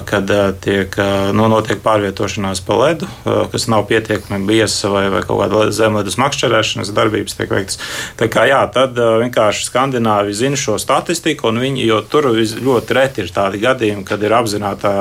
[0.09, 0.99] kad tiek,
[1.37, 3.07] nu, notiek pārvietošanās pa ledu ledu,
[3.51, 7.79] kas nav pietiekami bieza vai, vai kaut kāda zemledus makšķerēšanas darbības tiek veiktas.
[8.19, 13.23] Tā kā jā, tad vienkārši skandināvi zina šo statistiku, un viņi, jo tur ļoti reti
[13.23, 14.91] ir tādi gadījumi, kad ir apzināta,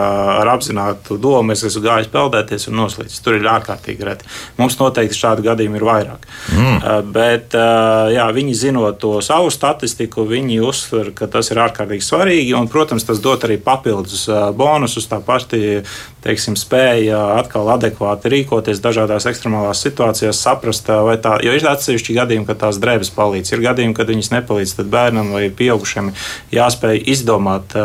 [0.40, 3.20] ar apzinātu domu, es esmu gājis peldēties un noslīdis.
[3.24, 4.28] Tur ir ārkārtīgi reti.
[4.59, 6.28] Mums noteikti šādi gadījumi ir vairāk.
[6.54, 7.11] Mm.
[7.14, 12.68] Bet jā, viņi zinot to savu statistiku, viņi uzsver, ka tas ir ārkārtīgi svarīgi, un,
[12.70, 14.26] protams, tas dod arī papildus
[14.57, 15.83] bonusus, tā pati
[16.24, 22.49] teiksim, spēja atkal adekvāti rīkoties dažādās ekstremālās situācijās, saprast, vai tā, jo ir atsevišķi gadījumi,
[22.49, 23.55] kad tās drēbes palīdz.
[23.55, 26.12] Ir gadījumi, kad viņas nepalīdz, bērnam vai pieaugušiem
[26.55, 27.77] jāspēj izdomāt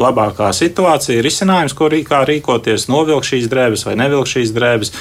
[0.00, 4.92] labākā situācija, risinājums, ko rī, rīkoties, novilkt šīs drēbes vai nevilkt šīs drēbes.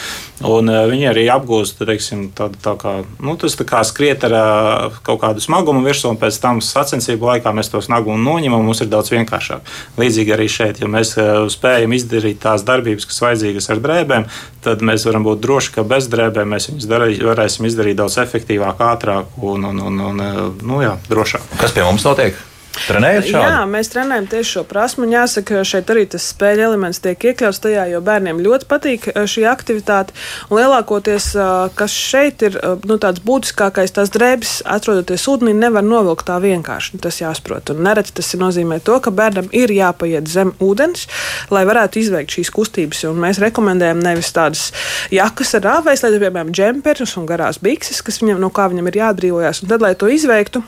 [0.45, 4.97] Un uh, viņi arī apgūst teiksim, tādu, tā kā, nu, tā kā skriet ar uh,
[5.05, 8.91] kaut kādu smagumu virsū, un pēc tam sacensību laikā mēs to smagumu noņemam, mums ir
[8.91, 9.75] daudz vienkāršāk.
[10.01, 14.27] Līdzīgi arī šeit, ja mēs uh, spējam izdarīt tās darbības, kas vajadzīgas ar drēbēm,
[14.65, 18.83] tad mēs varam būt droši, ka bez drēbēm mēs viņus darī, varēsim izdarīt daudz efektīvāk,
[18.91, 20.25] ātrāk un, un, un, un
[20.63, 21.55] nu, jā, drošāk.
[21.61, 22.35] Kas pie mums notiek?
[22.75, 23.49] Trenējat šādi?
[23.49, 25.07] Jā, mēs trenējam tieši šo prasmu.
[25.09, 29.45] Jāsaka, šeit arī tas spēļu elements tiek iekļauts tajā, jo bērniem ļoti patīk eh, šī
[29.49, 30.15] aktivitāte.
[30.49, 35.85] Un lielākoties, eh, kas šeit ir eh, nu, tāds būtiskākais, tās drēbes, atrodoties ūdenī, nevar
[35.87, 36.99] novilkt tā vienkārši.
[37.05, 37.71] Tas jāsaprot.
[37.73, 41.07] Un neredz tas nozīmē to, ka bērnam ir jāpaiet zem ūdens,
[41.55, 43.05] lai varētu izveikt šīs kustības.
[43.09, 44.67] Un mēs rekomendējam nevis tādas
[45.13, 49.05] jakas ar rāvēs, lai, piemēram, džemperus un garās bikses, kas viņam, no kā viņam ir
[49.05, 49.63] jādrīvojas.
[49.63, 50.63] Un tad, lai to izveiktu,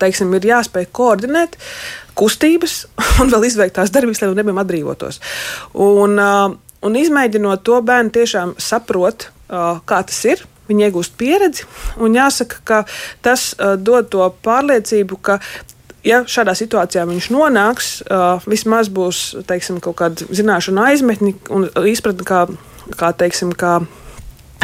[0.00, 1.56] teiksim, ir jāspēj koordinēt
[2.18, 2.82] kustības
[3.22, 5.20] un vēl izveikt tās darbības, lai no nebiem atbrīvotos.
[5.78, 10.44] Un, un izmēģinot to, bērni tiešām saprot, kā tas ir.
[10.68, 11.64] Viņi iegūst pieredzi,
[12.04, 12.78] un jāsaka, ka
[13.24, 15.38] tas dod to pārliecību, ka
[16.06, 22.26] ja šādā situācijā viņš nonāks, uh, vismaz būs teiksim, kaut kāda zināšana aizmetņa un izpratne,
[22.28, 22.44] kā,
[22.98, 23.78] kā, teiksim, kā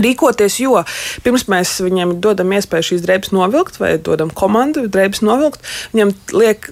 [0.01, 0.83] rīkoties, jo
[1.25, 5.63] pirms mēs viņiem dodam iespēju šīs drēbes novilkt vai dodam komandu drēbes novilkt,
[5.95, 6.71] viņam liek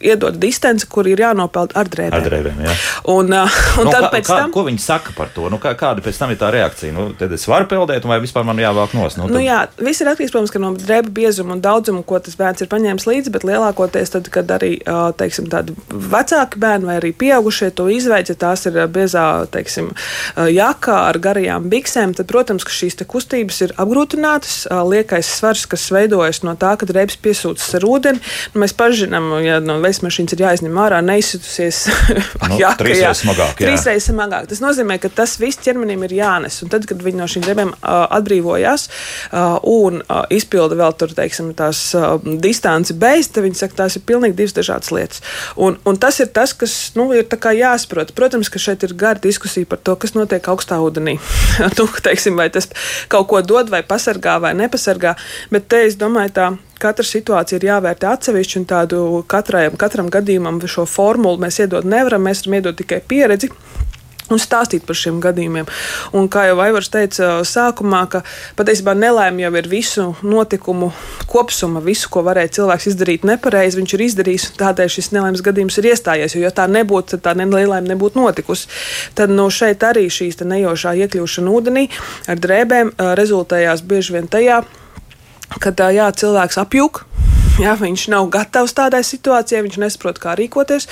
[0.00, 2.18] iedod distanci, kur ir jānopeld ar drēbēm.
[2.18, 2.76] Ar drēbēm jā.
[3.14, 4.54] un, uh, un nu, tad kā, pēc kā, tam.
[4.54, 5.48] Ko viņi saka par to?
[5.52, 6.94] Nu, kā, kāda pēc tam ir tā reakcija?
[6.94, 9.18] Nu, tad es varu peldēt, vai vispār man jāvāk nos?
[9.18, 12.64] Nu, Nu, jā, viss ir atkarīgs protams, no drēbju biezuma un daudzuma, ko tas bērns
[12.64, 13.32] ir paņēmis līdzi.
[13.34, 14.78] Bet lielākoties, tad, kad arī
[15.20, 19.90] teiksim, tādi vecāki bērni vai arī pieaugušie to izveids, ja tās ir biezā teiksim,
[20.52, 24.64] jaka ar garajām biksēm, tad, protams, ka šīs kustības ir apgrūtinātas.
[24.88, 28.22] Liekais svars, kas veidojas no tā, ka drēbes piesūcas ar ūdeni.
[28.54, 31.86] Nu, mēs paši zinām, ja no veismas mašīnas ir jāizņem ārā, neizsitusies
[32.48, 32.72] Nu, jā.
[32.82, 33.68] reizes smagāk, jā.
[33.68, 34.48] Trīs reizes smagāk.
[34.50, 36.60] Tas nozīmē, ka tas viss ķermenim ir jānes.
[36.64, 41.12] Un tad, kad viņi no šīm drēbēm uh, atbrīvojas uh, un uh, izpilda vēl tur,
[41.16, 45.24] teiksim, tās uh, distanci bez, tad viņi saka, tās ir pilnīgi divas dažādas lietas.
[45.56, 48.14] Un, un tas ir tas, kas nu, ir jāsaprot.
[48.16, 51.18] Protams, ka šeit ir gara diskusija par to, kas notiek augstā ūdenī.
[51.78, 52.70] nu, teiksim, vai tas
[53.12, 55.16] kaut ko dod, vai pasargā, vai nepasargā.
[55.52, 56.48] Bet te es domāju, tā
[56.82, 62.24] katra situācija ir jāvērtē atsevišķi, un tādu katrai, katram gadījumam šo formulu mēs iedot nevaram.
[62.28, 63.52] Mēs varam iedot tikai pieredzi.
[64.28, 65.64] Un stāstīt par šiem gadījumiem.
[66.12, 68.20] Un, kā jau Aivars teica sākumā, ka
[68.58, 70.90] patiesībā nelaime jau ir visu notikumu
[71.32, 75.80] kopsuma, visu, ko varēja cilvēks izdarīt nepareizi, viņš ir izdarījis, un tādēļ šis nelaimes gadījums
[75.80, 76.36] ir iestājies.
[76.36, 78.68] Jo, ja tā nebūtu, tad tā nelaime nebūtu notikusi.
[79.16, 81.86] Tad no šeit arī šīs nejošā iekļūšana ūdenī
[82.28, 84.60] ar drēbēm rezultējās bieži vien tajā,
[85.56, 87.04] kad jā, cilvēks apjūk.
[87.68, 90.86] Ja viņš nav gatavs tādai situācijai, viņš nesaprot, kā rīkoties.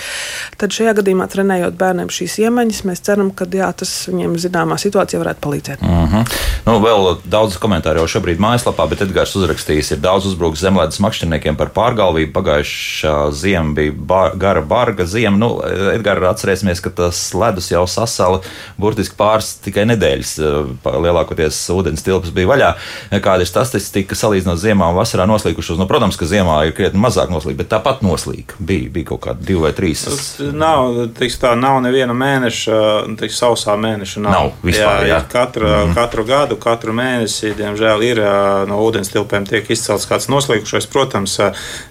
[0.59, 5.21] Tad šajā gadījumā, trenējot bērniem šīs iemaņas, mēs ceram, ka jā, tas viņiem zināmā situācijā
[5.23, 5.85] varētu palīdzēt.
[5.87, 6.33] Mm -hmm.
[6.67, 11.57] nu, vēl daudz komentāru jau šobrīd mājaslapā, bet Edgars uzrakstījis, ir daudz uzbrukts zemlētas makšķerniekiem
[11.57, 12.33] par pārgalvību.
[12.35, 15.39] Pagājušā ziema bija bar, gara, barga ziema.
[15.39, 15.63] Nu,
[15.95, 18.41] Edgars, atcerēsimies, ka tas ledus jau sasala
[18.77, 20.37] burtiski pāris tikai nedēļas.
[20.83, 22.75] Lielākoties ūdens tilps bija vaļā.
[23.23, 25.79] Kāda ir statistika salīdzinot ziemā un vasarā noslīkušos?
[25.79, 28.57] Nu, protams, ka ziemā ir krietni mazāk noslīga, bet tāpat noslīga.
[28.59, 30.05] Bija, bija kaut kādi divi vai trīs.
[30.07, 32.79] Tas nav, tiks, tā nav neviena mēneša,
[33.21, 34.23] tiks, sausā mēneša.
[34.25, 35.21] Nav, nav vispār, jā, jā.
[35.33, 35.95] Katru, mm.
[35.99, 38.23] katru gadu, katru mēnesi, diemžēl, ir
[38.71, 40.89] no ūdens tilpēm tiek izcelts kāds noslīkušais.
[40.93, 41.37] Protams,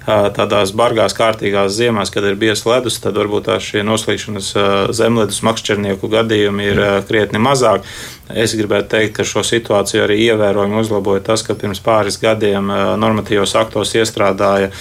[0.05, 4.51] tādās bargās, kārtīgās ziemās, kad ir biezs ledus, tad varbūt tās šie noslīkšanas
[4.95, 7.85] zemledus makšķernieku gadījumi ir krietni mazāk.
[8.33, 13.53] Es gribētu teikt, ka šo situāciju arī ievērojami uzlaboja tas, ka pirms pāris gadiem normatīvos
[13.59, 14.71] aktos iestrādāja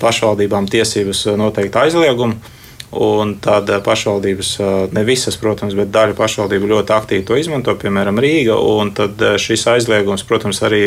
[0.00, 2.40] pašvaldībām tiesības noteikt aizliegumu.
[2.94, 4.54] Un tad pašvaldības,
[4.94, 8.54] ne visas, protams, bet daļa pašvaldību ļoti aktīvi to izmanto, piemēram, Rīga.
[8.94, 10.84] Tad šis aizliegums, protams, arī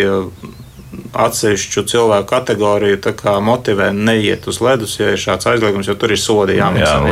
[1.14, 3.00] atsevišķu cilvēku kategoriju
[3.44, 6.98] motivē neiet uz ledus, ja ir šāds aizliegums, jo tur ir sodi jāmaksā.
[6.98, 7.06] Jā, jā.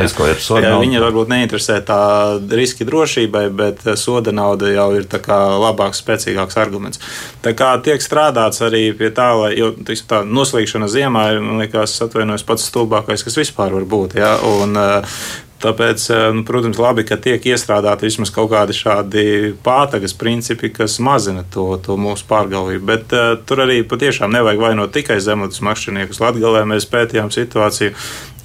[0.66, 2.00] Jā, viņi varbūt neinteresē tā
[2.60, 5.08] riski drošībai, bet soda nauda jau ir
[5.66, 7.02] labāks, spēcīgāks arguments.
[7.44, 11.62] Tā kā tiek strādāts arī pie tā, lai, jo tiksim, tā noslīgšana ziemā ir, man
[11.64, 14.18] liekas, atvainojos pats stulbākais, kas vispār var būt.
[14.20, 14.36] Ja?
[14.44, 14.76] Un,
[15.56, 16.02] Tāpēc,
[16.36, 19.22] nu, protams, labi, ka tiek iestrādāti vismaz kaut kādi šādi
[19.64, 22.84] pātagas principi, kas mazina to, to mūsu pārgalvību.
[22.90, 26.20] Bet uh, tur arī patiešām nevajag vainot tikai zemlētas makšķerniekus.
[26.20, 27.96] Latvijā mēs pētījām situāciju.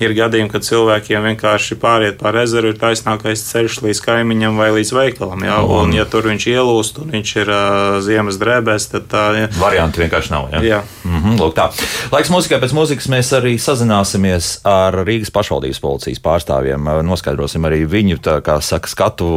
[0.02, 4.94] Ir gadījumi, kad cilvēkiem vienkārši pāriet pāri ezeru, ir taisnākais ceļš līdz kaimiņam vai līdz
[4.98, 5.44] veikalam.
[5.46, 9.52] Jā, un, ja tur viņš ielūst un viņš ir uh, ziemas drēbēs, tad tā ir.
[9.62, 10.48] Varianti vienkārši nav.
[10.56, 10.80] Jā, jā.
[11.06, 11.68] Mm -hmm, lūk, tā.
[12.12, 16.90] Laiks mūzikai pēc mūzikas mēs arī sazināsimies ar Rīgas pašvaldības policijas pārstāvjiem.
[17.06, 18.18] Noskaidrosim arī viņu
[18.62, 19.28] saka, skatu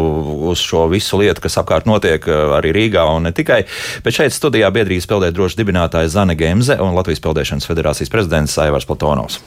[0.50, 3.64] uz šo visu lietu, kas apkārt notiek arī Rīgā un ne tikai.
[4.04, 8.88] Bet šeit studijā biedrības peldēt droši dibinātāja Zane Gemze un Latvijas Peldēšanas federācijas prezidents Aivars
[8.88, 9.40] Platonovs.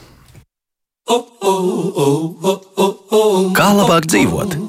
[3.58, 4.67] Kā labāk dzīvot?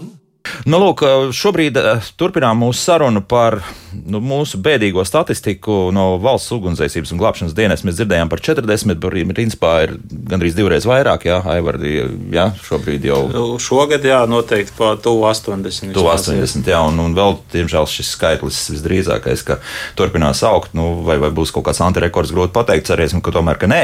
[0.69, 1.03] Nu, lūk,
[1.35, 1.77] šobrīd
[2.19, 3.59] turpinām mūsu sarunu par
[3.93, 7.83] nu, mūsu bēdīgo statistiku no valsts ugunsdzēsības un glābšanas dienas.
[7.87, 9.95] Mēs dzirdējām par 40, bet principā ir
[10.29, 11.27] gandrīz divreiz vairāk.
[11.29, 13.21] Jā, Aivar, jā šobrīd jau.
[13.61, 15.93] Šogad, jā, noteikti pa tuvu 80.
[15.95, 19.59] Tuvu 80, jā, un, un vēl, diemžēl, šis skaitlis visdrīzākais, ka
[19.99, 23.69] turpinās augt, nu, vai, vai būs kaut kāds antirekords, grūti pateikt, cerēsim, ka tomēr, ka
[23.71, 23.81] nē.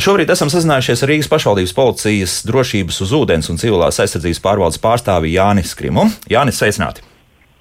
[0.00, 5.34] Šobrīd esam sazinājušies ar Rīgas pašvaldības policijas drošības uz ūdens un civilās aizsardzības pārvaldes pārstāvi
[5.36, 6.01] Jānis Krimu.
[6.30, 7.04] Jānis, sveicināti!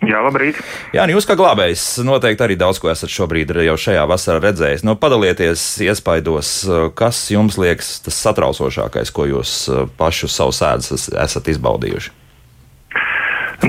[0.01, 0.57] Jā, labrīt.
[0.95, 4.81] Jā, nu jūs kā glābējs noteikti arī daudz ko esat šobrīd jau šajā vasarā redzējis.
[4.87, 6.55] Nu, padalieties iespaidos,
[6.97, 9.53] kas jums liekas tas satraucošākais, ko jūs
[10.01, 12.17] paši uz savu sēdes esat izbaudījuši.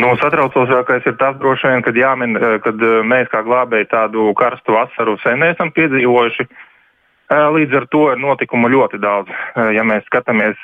[0.01, 5.19] Nu, satraucošākais ir tas, droši vien, kad jāmin, kad mēs kā glābēji tādu karstu vasaru
[5.21, 6.49] sen esam piedzīvojuši.
[7.33, 9.29] Līdz ar to ir notikumu ļoti daudz.
[9.77, 10.57] Ja mēs skatāmies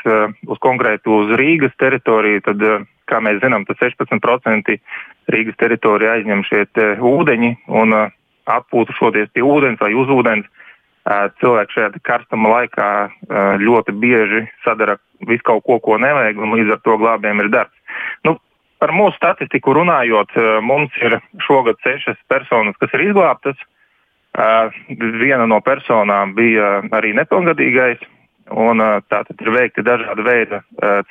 [0.49, 2.65] uz konkrētu uz Rīgas teritoriju, tad,
[3.09, 4.79] kā mēs zinām, tad 16%
[5.33, 6.65] Rīgas teritorija aizņem šie
[7.05, 7.97] ūdeņi un
[8.49, 10.49] atpūtušoties pie ūdens vai uz ūdens.
[11.41, 12.89] Cilvēki šajā karstuma laikā
[13.63, 17.97] ļoti bieži sadara visu kaut ko, ko nevajag, un līdz ar to glābējiem ir darbs.
[18.29, 18.37] Nu,
[18.83, 23.57] par mūsu statistiku runājot, mums ir šogad sešas personas, kas ir izglābtas.
[25.19, 28.05] Viena no personām bija arī nepilngadīgais,
[28.51, 30.63] un tātad ir veikti dažādi veidi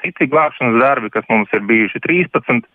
[0.02, 2.66] citi glābšanas darbi, kas mums ir bijuši 13.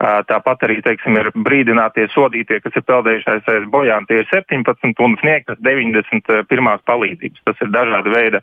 [0.00, 5.16] Tāpat arī teiksim, ir brīdinātie sodītie, kas ir peldējušies aiz bojām, tie ir 17 un
[5.20, 7.42] sniegtas 90 pirmās palīdzības.
[7.44, 8.40] Tas ir dažādi veidi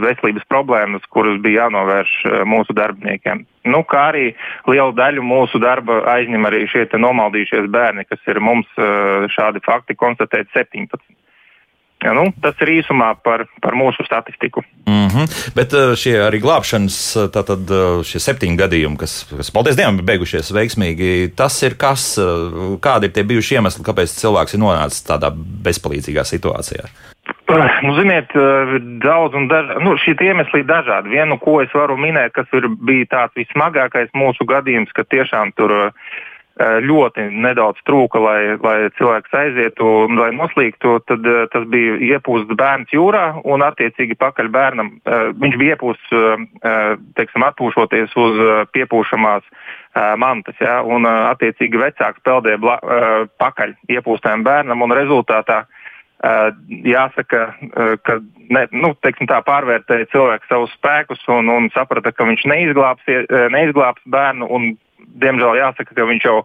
[0.00, 2.14] veselības problēmas, kuras bija jānovērš
[2.48, 3.44] mūsu darbiniekiem.
[3.68, 4.30] Nu, kā arī
[4.64, 8.80] lielu daļu mūsu darba aizņem arī šie nomaldījušies bērni, kas ir mums
[9.36, 11.19] šādi fakti konstatēti 17.
[12.00, 14.62] Ja, nu, tas ir īsumā par, par mūsu statistiku.
[14.88, 15.26] Mm -hmm.
[15.54, 19.98] Bet eh, šie arī glābšanas, eh, tātad eh, šie septiņi gadījumi, kas, kas paldies Dievam,
[19.98, 22.18] ir beigušies veiksmīgi, tas ir kas,
[22.80, 25.30] kādi ir tie bijuši iemesli, kāpēc cilvēks ir nonācis tādā
[25.68, 26.88] bezpalīdzīgā situācijā?
[27.82, 28.32] Nu, ziniet,
[29.04, 29.84] daudz un dažādi.
[29.84, 31.08] Nu, šie iemesli ir dažādi.
[31.08, 35.70] Vienu, ko es varu minēt, kas ir, bija tāds vismagākais mūsu gadījums, ka tiešām tur
[35.70, 35.92] uh,
[36.60, 39.86] ļoti nedaudz trūka, lai, lai cilvēks aizietu
[40.18, 44.92] lai noslīgtu, tad tas bija iepūsts bērns jūrā un attiecīgi pakaļ bērnam.
[45.40, 46.12] Viņš bija iepūsts,
[47.16, 48.42] teiksim, atpūšoties uz
[48.76, 49.46] piepūšamās
[50.20, 52.76] mantas, ja, un attiecīgi vecāks peldēja bla,
[53.40, 55.64] pakaļ iepūstējiem bērnam un rezultātā
[56.84, 57.46] jāsaka,
[58.04, 58.18] ka
[58.52, 63.08] ne, nu, tā pārvērtēja cilvēks savus spēkus un, un saprata, ka viņš neizglābs,
[63.56, 64.74] neizglābs bērnu un
[65.22, 66.42] diemžēl jāsaka, ka viņš jau.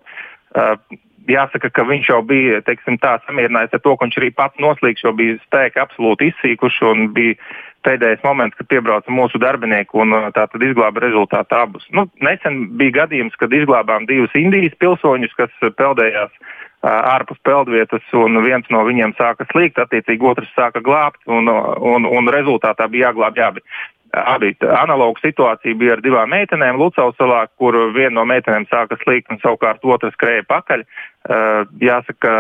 [0.56, 4.60] Uh, Jāsaka, ka viņš jau bija teiksim, tā samierinājies ar to, ka viņš arī pats
[4.62, 7.34] noslīgs, jo bija spēki absolūti izsīkuši un bija
[7.82, 11.88] pēdējais moments, kad piebrauca mūsu darbinieki un tā tad izglāba rezultātu abus.
[11.98, 16.54] Nu, nesen bija gadījums, kad izglābām divus Indijas pilsoņus, kas peldējās uh,
[16.86, 22.32] ārpus peldvietas, un viens no viņiem sāka slīgt, attiecīgi otrs sāka glābt, un, un, un
[22.34, 23.66] rezultātā bija jāglābj abi.
[24.16, 29.42] Abi analoga situācija bija ar divām meitenēm Lucausalā, kur viena no meitenēm sāka slīgt un
[29.42, 30.86] savukārt otra skrēja pakaļ.
[31.26, 32.32] Uh, jāsaka,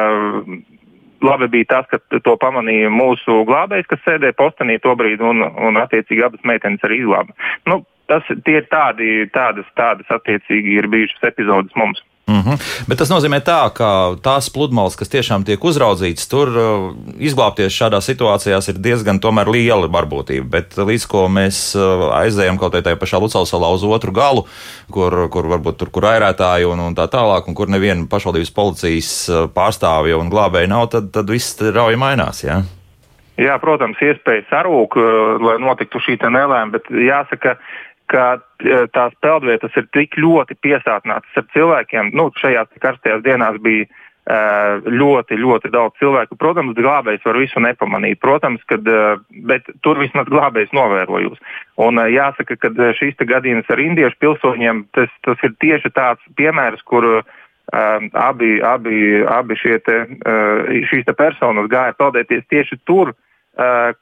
[1.25, 5.81] labi bija tas, ka to pamanīja mūsu glābējs, kas sēdēja postenī to brīdi un, un
[5.81, 7.35] attiecīgi abas meitenes arī izglāba.
[7.67, 12.03] Nu, tas tie ir tādi, tādas, tādas attiecīgi ir bijušas epizodes mums.
[12.27, 12.85] Mm -hmm.
[12.87, 17.99] Bet tas nozīmē, tā, ka tās pludmales, kas tiešām tiek uzraudzītas, tur uh, izglābties šādā
[18.01, 20.49] situācijā ir diezgan liela varbūtība.
[20.49, 24.45] Bet līdz ko mēs uh, aizējām kaut kādā pašā Lucāla salā uz otru galu,
[24.91, 29.29] kur, kur varbūt tur kur airētāji un, un tā tālāk, un kur neviena pašvaldības policijas
[29.29, 32.43] uh, pārstāvja un glābēji nav, tad, tad viss rauji mainās.
[32.43, 32.63] Ja?
[33.35, 34.95] Jā, protams, iespējas arūk,
[35.43, 37.57] lai notiktu šī nelēma, bet jāsaka,
[38.11, 38.25] ka
[38.61, 42.11] e, tās peldvietas ir tik ļoti piesātinātas ar cilvēkiem.
[42.17, 46.37] Nu, šajās karstajās dienās bija uh, ļoti, ļoti daudz cilvēku.
[46.41, 48.19] Protams, glābējs var visu nepamanīt.
[48.23, 51.41] Protams, kad, uh, bet tur vismaz glābējs novērojos.
[51.81, 56.85] Un uh, jāsaka, ka šīs gadījums ar indiešu pilsoņiem, tas, tas ir tieši tāds piemērs,
[56.85, 57.35] kur uh,
[57.73, 63.21] abi, abi, abi šie te, uh, šīs te personas gāja peldēties tieši tur, Uh,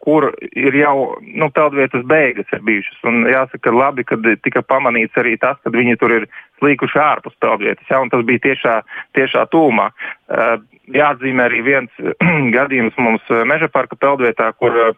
[0.02, 3.00] kur ir jau nu, peldvietas beigas ir bijušas.
[3.10, 7.86] Un jāsaka, labi, ka tika pamanīts arī tas, ka viņi tur ir slīkuši ārpus peldvietas,
[7.89, 8.80] ja, un tas bija tiešā,
[9.18, 9.92] tiešā tūmā.
[10.26, 10.58] Uh,
[10.92, 12.04] jāatzīmē arī viens
[12.58, 14.96] gadījums mums meža parka peldvietā, kur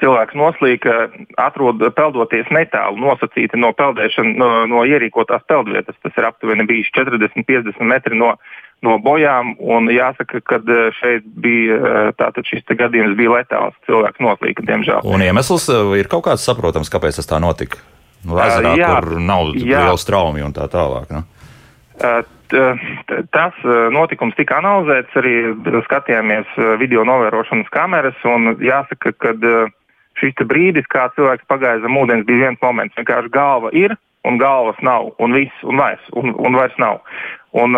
[0.00, 0.94] cilvēks noslīka,
[1.40, 5.96] atrod, peldoties netālu nosacīti no, no, no ierīkotās peldvietas.
[6.02, 8.34] Tas ir aptuveni bijis 40-50 metri no
[8.84, 9.54] no bojām.
[9.92, 13.76] Jāsaka, ka eh, šeit bija eh, tātad šis gadījums bija letāls.
[13.88, 15.02] Cilvēks noslīka, diemžēl.
[15.08, 17.80] Un iemesls eh, ir kaut kāds saprotams, kāpēc tas tā notika.
[18.24, 21.10] Nu, ezerā, jā, kur nav liela straumi un tā tālāk.
[21.12, 21.26] Nu?
[23.34, 23.58] Tas
[23.92, 25.34] notikums tika analizēts, arī
[25.84, 28.16] skatījāmies video novērošanas kameras.
[28.64, 29.34] Jāsaka, ka
[30.22, 32.96] šis brīdis, kā cilvēks pagāja zem ūdens, bija viens moments.
[32.96, 33.92] Vienkārši galva ir
[34.24, 37.02] un galvas nav, un viss, un vairs, un, un vairs nav.
[37.52, 37.76] Un,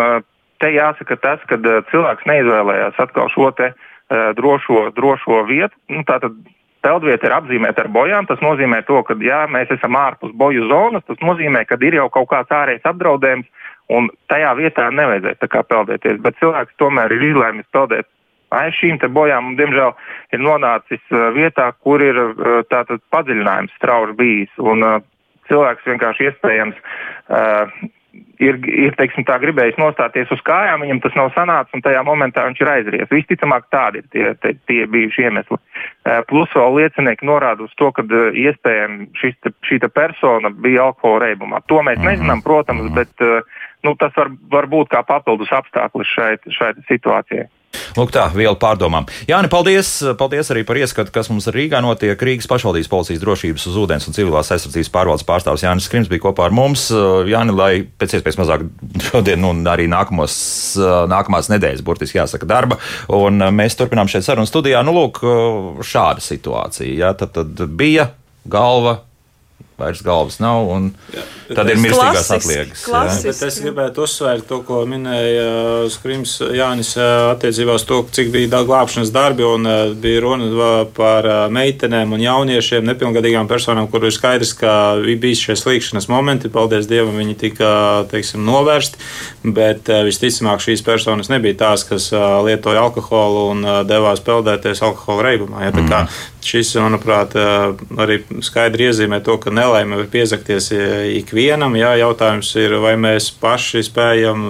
[0.61, 5.75] te jāsaka tas, ka uh, cilvēks neizvēlējās atkal šo te, uh, drošo, drošo vietu.
[5.91, 6.35] Nu, tātad
[6.85, 8.27] peldvieta ir apzīmēta ar bojām.
[8.29, 12.09] Tas nozīmē, to, ka ja mēs esam ārpus boju zonas, tas nozīmē, ka ir jau
[12.13, 13.49] kaut kāds ārējs apdraudējums,
[13.93, 16.21] un tajā vietā nevajadzēs peldēties.
[16.23, 18.09] Bet cilvēks tomēr ir izlēmis peldēt
[18.55, 19.91] aiz šīm bojām, un diemžēl
[20.33, 22.15] ir nonācis uh, vietā, kur ir
[22.71, 24.53] tātad padziļinājums strauji bijis.
[24.63, 24.85] Un,
[25.47, 27.75] cilvēks vienkārši iespējams uh,
[28.43, 32.45] ir, ir teiksim, tā, gribējis nostāties uz kājām, viņam tas nav sanācis, un tajā momentā
[32.47, 33.11] viņš ir aizries.
[33.11, 35.59] Visticamāk, tādi ir tie, tie, tie bijuši iemesli.
[36.29, 39.25] Plus vēl liecinieki norāda uz to, ka iespējams
[39.67, 41.61] šī persona bija alkohola reibumā.
[41.67, 42.11] To mēs -hmm.
[42.11, 43.41] nezinām, protams, bet uh,
[43.83, 47.47] nu, tas var, var būt kā papildus apstākļus šai, šai situācijai.
[47.97, 49.07] Lūk, tā, viela pārdomām.
[49.29, 52.17] Jāni, paldies, paldies arī par ieskatu, kas mums Rīgā notiek.
[52.17, 56.47] Rīgas pašvaldības policijas drošības uz ūdens un civilās aizsardzības pārvaldes pārstāvs Jānis Skrims bija kopā
[56.47, 56.87] ar mums.
[57.29, 58.67] Jāni, lai pēc iespējas mazāk
[59.09, 60.37] šodien un arī nākamos,
[61.11, 62.79] nākamās nedēļas, burtiski jāsaka, darba.
[63.13, 64.83] Un mēs turpinām šeit sarunu studijā.
[64.85, 65.23] Nu, lūk,
[65.87, 66.93] šāda situācija.
[67.05, 68.11] Jā, tad, tad bija
[68.47, 69.06] galva
[69.77, 71.23] vairs galvas nav, un jā,
[71.53, 72.85] tad ir mirstīgās atliekas.
[73.21, 78.31] Bet es gribētu uzsvērt to, ko minēja uh, Skrims Jānis uh, attiecībā uz to, cik
[78.33, 84.15] bija glābšanas darbi, un uh, bija runa par meitenēm un jauniešiem, nepilngadīgām personām, kur ir
[84.15, 84.71] skaidrs, ka
[85.03, 87.71] bija bijis šie slīkšanas momenti, paldies Dievam, viņi tika,
[88.09, 89.01] teiksim, novērsti,
[89.57, 92.09] bet visticamāk šīs personas nebija tās, kas
[92.47, 95.67] lietoja alkoholu un devās peldēties alkohola reibumā.
[95.67, 96.07] Ja.
[96.47, 97.33] Šis, manuprāt,
[97.99, 100.71] arī skaidri iezīmē to, ka nelaime var piezakties
[101.17, 101.75] ikvienam.
[101.79, 104.45] Jā, jautājums ir, vai mēs paši spējam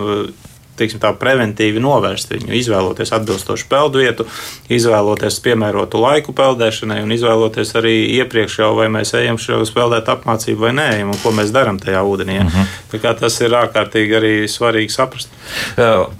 [0.78, 4.28] teiksim, tā, preventīvi novērst viņu, izvēloties atbilstošu peldu vietu,
[4.74, 10.68] izvēloties piemērotu laiku peldēšanai un izvēloties arī iepriekš jau, vai mēs ejam šo peldēt apmācību
[10.68, 12.40] vai nē, un ko mēs darām tajā ūdenī.
[12.42, 12.62] Uh mhm.
[12.94, 13.14] -huh.
[13.18, 15.30] Tas ir ārkārtīgi arī svarīgi saprast.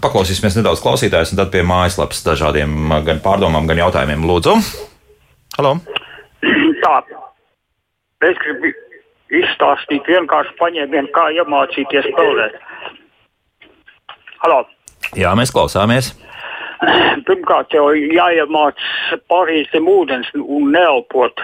[0.02, 4.26] Paklausīsimies nedaudz klausītājus, un tad pie mājaslapas dažādiem gan pārdomām, gan jautājumiem.
[4.26, 4.62] Lūdzu!
[5.58, 5.72] Halo!
[6.84, 6.98] Tā,
[8.28, 8.70] es gribu
[9.40, 12.60] izstāstīt vienkārši paņēmienu, kā iemācīties peldēt.
[14.44, 14.60] Halo!
[15.18, 16.12] Jā, mēs klausāmies.
[17.26, 21.42] Pirmkārt, jau jāiemācās pārējiem zem ūdens un neelpot.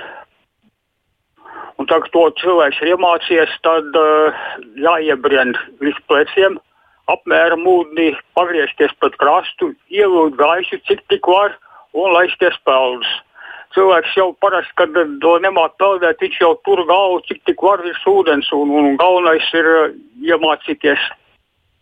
[1.81, 4.45] Un tagad to cilvēks ir iemācījies, tad uh,
[4.77, 6.61] jāiebrien līdz pleciem,
[7.09, 11.57] apmēram ūdenī, pagriezties pret krastu, ielūt gaisu, cik tik var,
[11.97, 13.09] un laisties peldus
[13.75, 18.03] cilvēks jau parasti, kad to nemāķi peldēt, viņš jau tur galvu, cik tik var virs
[18.09, 18.49] ūdens.
[18.55, 19.95] Un, un galvenais ir uh,
[20.33, 21.07] iemācīties.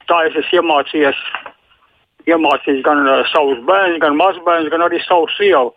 [0.10, 1.26] Tā es esmu iemācījies.
[2.30, 5.74] Iemācījis gan uh, savus bērnus, gan mazbērnus, gan arī savu sievu.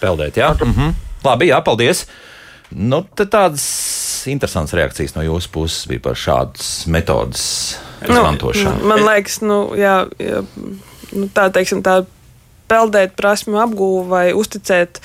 [0.00, 0.52] Peldēt, jā.
[0.60, 0.92] Mm -hmm.
[1.24, 2.06] Labi, jā, paldies.
[2.70, 3.64] Nu, tādas
[4.28, 7.42] interesantas reakcijas no jūsu puses bija par šādas metodas
[8.02, 8.82] nu, izmantošanu.
[8.82, 10.42] Nu, man liekas, nu, jā, jā,
[11.12, 12.02] nu, tā, teiksim, tā
[12.68, 15.00] peldēt prasmu apgūvu vai uzticēt,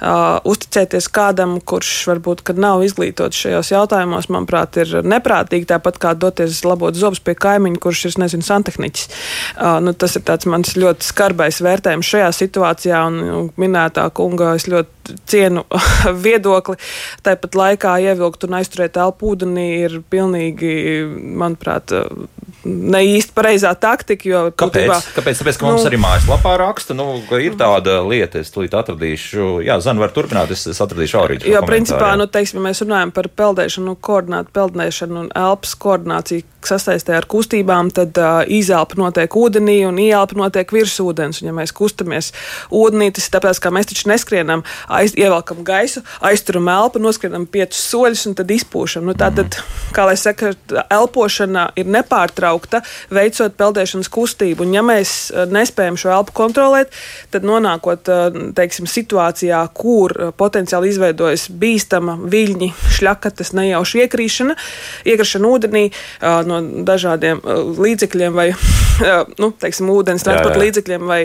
[0.00, 5.68] uh, uzticēties kādam, kurš varbūt nav izglītots šajos jautājumos, manuprāt, ir neprātīgi.
[5.72, 9.08] Tāpat kā doties labot zobus pie kaimiņa, kurš ir, nezinu, santehniķis.
[9.56, 14.68] Uh, nu, tas ir mans ļoti skarbais vērtējums šajā situācijā, un, un minētā kunga es
[14.70, 14.96] ļoti
[15.28, 15.64] cienu
[16.26, 16.78] viedokli.
[17.26, 20.72] Tāpat laikā ievilkt un aizturēt elpu ūdenī ir pilnīgi,
[21.38, 21.94] manuprāt,
[22.64, 24.28] ne īsti pareizā taktika.
[24.28, 24.86] Jo, Kāpēc?
[24.86, 25.40] Būtībā, Kāpēc?
[25.42, 29.60] Tāpēc, ka mums nu, arī mājaslapā raksta, nu, ka ir tāda lieta, es tulīt atradīšu,
[29.66, 31.38] jā, Zana var turpināt, es, es atradīšu arī.
[31.50, 37.16] Jo, principā, nu, teiksim, mēs runājam par peldēšanu, nu, koordinātu peldēšanu un elpas koordināciju sasaistē
[37.16, 41.42] ar kustībām, tad uh, izelpa notiek ūdenī un ieelpa notiek virs ūdens.
[41.42, 42.32] Un, ja mēs kustamies
[42.74, 47.82] ūdenī, tas ir tāpēc, ka mēs taču neskrienam, aiz, ievelkam gaisu, aizturam elpu, noskrienam piecus
[47.90, 49.06] soļus un tad izpūšam.
[49.06, 49.60] Nu, tā tad,
[49.96, 50.54] kā lai saka,
[50.90, 54.66] elpošana ir nepārtraukta pārtraukta, veicot peldēšanas kustību.
[54.66, 56.92] Un, ja mēs nespējam šo elpu kontrolēt,
[57.30, 58.08] tad nonākot
[58.56, 64.56] teiksim, situācijā, kur potenciāli izveidojas bīstama viļņi, šļakatas, nejauša iekrīšana,
[65.06, 65.84] iekrišana ūdenī
[66.48, 66.55] no
[66.86, 67.42] dažādiem
[67.76, 68.50] līdzekļiem vai
[69.42, 71.20] nu, teiksim, ūdens transporta līdzekļiem vai,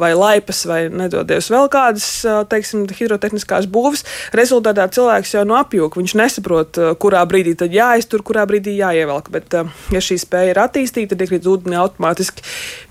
[0.00, 2.08] vai laipas vai nedodies vēl kādas
[2.50, 4.04] teiksim, hidrotehniskās būvas.
[4.36, 6.00] Rezultātā cilvēks jau no apjūka.
[6.00, 9.30] Viņš nesaprot, kurā brīdī tad jāiztur, kurā brīdī jāievelk.
[9.34, 9.56] Bet,
[9.92, 12.44] ja šī spēja ir attīstīta, tad iekrīt ūdenī automātiski.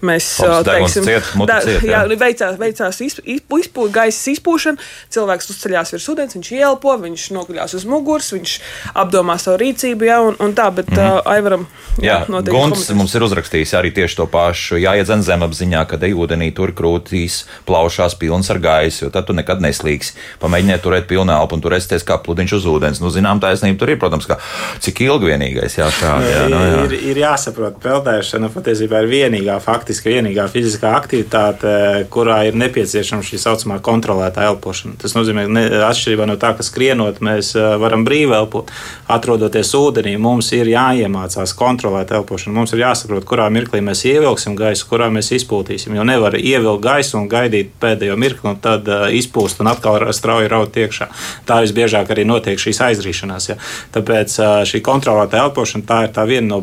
[0.05, 0.29] Mēs
[0.67, 2.03] teiksim, ciet, da, ciet, jā.
[2.05, 7.87] Jā, veicās, veicās izpū, gaisa izpūšana, cilvēks uzceļās virs ūdens, viņš ielpo, viņš noguļās uz
[7.89, 8.55] muguras, viņš
[9.03, 11.01] apdomā savu rīcību, jā, un, un tā, bet mm.
[11.01, 11.67] uh, Aivaram,
[11.99, 16.75] jā, jā Gunts mums ir uzrakstījis arī tieši to pašu, jāiedzen zemapziņā, ka ejūdenī tur
[16.75, 20.13] krūtīs plaušās pilns ar gaisu, jo tad tu nekad neslīgs.
[20.43, 23.01] Pamēģiniet turēt pilnu elpu un turēsties kā pludiņš uz ūdens.
[23.03, 24.39] Nu, zinām, taisnība tur ir, protams, ka
[24.83, 26.31] cik ilgi vienīgais jāšādi.
[26.31, 26.83] Jā, nu, jā.
[26.85, 33.25] Ir, ir jāsaprot, saprot, peldēšana patiesībā ir vienīgā, faktiski vienīgā fiziskā aktivitāte, kurā ir nepieciešama
[33.25, 34.97] šī saucamā kontrolētā elpošana.
[35.01, 38.71] Tas nozīmē, ka atšķirībā no tā, ka skrienot, mēs eh, varam brīvi elpot,
[39.07, 42.55] atrodoties ūdenī, mums ir jāiemācās kontrolēt elpošanu.
[42.55, 45.95] Mums ir jāsaprot, kurā mirklī mēs ievilksim gaisu, kurā mēs izpūtīsim.
[45.95, 50.49] Jo nevar ievilkt gaisu un gaidīt pēdējo mirkli, un tad uh, izpūst un atkal strauji
[50.51, 51.09] raut iekšā.
[51.45, 53.49] Tā visbiežāk arī notiek šīs aizrīšanās.
[53.49, 53.57] Ja.
[53.95, 56.61] Tāpēc uh, šī kontrolēta elpošana tā ir tā viena no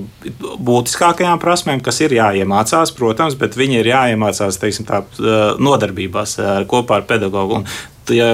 [0.62, 5.02] būtiskākajām prasmēm, kas ir jāiemācās, protams, bet viņi ir jāiemācās teiksim, tā,
[5.62, 6.38] nodarbībās
[6.70, 7.60] kopā ar pedagogu.
[7.60, 7.66] Un,
[8.10, 8.32] ja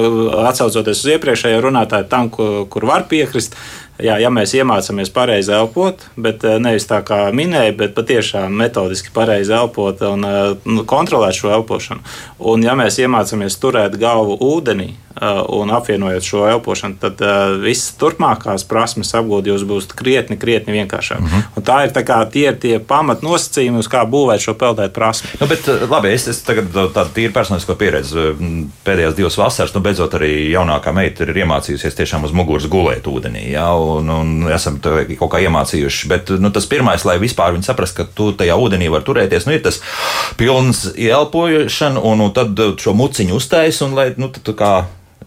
[0.49, 3.57] atcaucoties uz iepriekšējo runātāju, tam, kur, kur var piekrist,
[4.03, 9.55] jā, ja mēs iemācāmies pareizi elpot, bet nevis tā kā minēja, bet patiešām metodiski pareizi
[9.57, 12.05] elpot un nu, kontrolēt šo elpošanu.
[12.51, 14.93] Un ja mēs iemācāmies turēt galvu ūdenī,
[15.49, 17.23] un apvienojot šo elpošanu, tad
[17.63, 21.21] visas turpmākās prasmes apgūt jūs būs krietni, krietni vienkāršāk.
[21.21, 21.43] Mm -hmm.
[21.57, 25.31] Un tā ir tā kā, tie, tie pamatnosacījumi, uz kā būvēt šo peldēt prasmi.
[25.41, 28.15] Nu, bet, labi, es, es tagad tādu tīru personisko pieredzi.
[28.85, 33.51] Pēdējās divas vasaras, nu, beidzot, arī jaunākā meita ir iemācījusies tiešām uz muguras gulēt ūdenī.
[33.51, 36.11] Ja, un, un esam kaut kā iemācījuši.
[36.11, 39.57] Bet nu, tas pirmais, lai vispār viņi saprastu, ka tu tajā ūdenī var turēties, nu,
[39.57, 39.81] ir tas
[40.41, 44.73] pilns ielpošana, un, un tad šo muciņu uztais, un lai nu, tu kā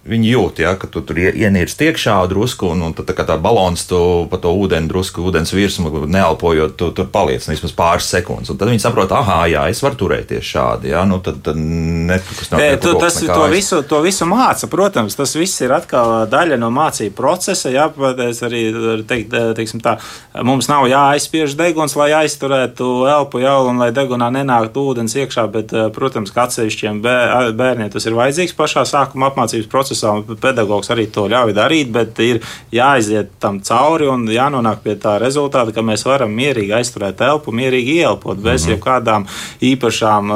[0.02, 3.84] viņi jūt, ja, ka tu tur ienīrst iekšā drusku, un, un tad tā, tā balons
[3.86, 4.00] tu
[4.32, 8.50] pa to ūdeni, drusku ūdens virsmu neelpojot, tu tur paliec vismaz pāris sekundes.
[8.50, 10.90] Un tad viņi saprot, ah, jā, es varu turēties šādi.
[10.96, 15.18] Ja, nu, tad, tad nekas nav ne, tu, tas, to, visu, to visu māca, protams,
[15.20, 17.70] tas viss ir atkal daļa no mācību procesa.
[17.70, 17.86] Jā,
[18.26, 18.64] es arī
[19.06, 20.00] teikt, teiksim tā,
[20.42, 25.78] mums nav jāaizspiež deguns, lai aizturētu elpu jau un lai degunā nenāktu ūdens iekšā, bet,
[25.94, 31.08] protams, ka atsevišķiem bērniem tas ir vajadzīgs pašā sākuma apmācības procesā procesā, un pedagogs arī
[31.12, 36.06] to ļauj darīt, bet ir jāiziet tam cauri un jānonāk pie tā rezultāta, ka mēs
[36.06, 38.72] varam mierīgi aizturēt elpu, mierīgi ieelpot bez mm -hmm.
[38.76, 39.26] jebkādām
[39.62, 40.32] īpašām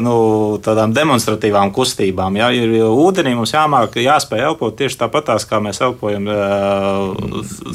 [0.00, 0.60] nu,
[0.92, 2.36] demonstratīvām kustībām.
[2.36, 2.50] Ja?
[2.50, 6.24] Ir ūdenī mums jāmāk, jāspēj elpot tieši tāpatās, kā mēs elpojam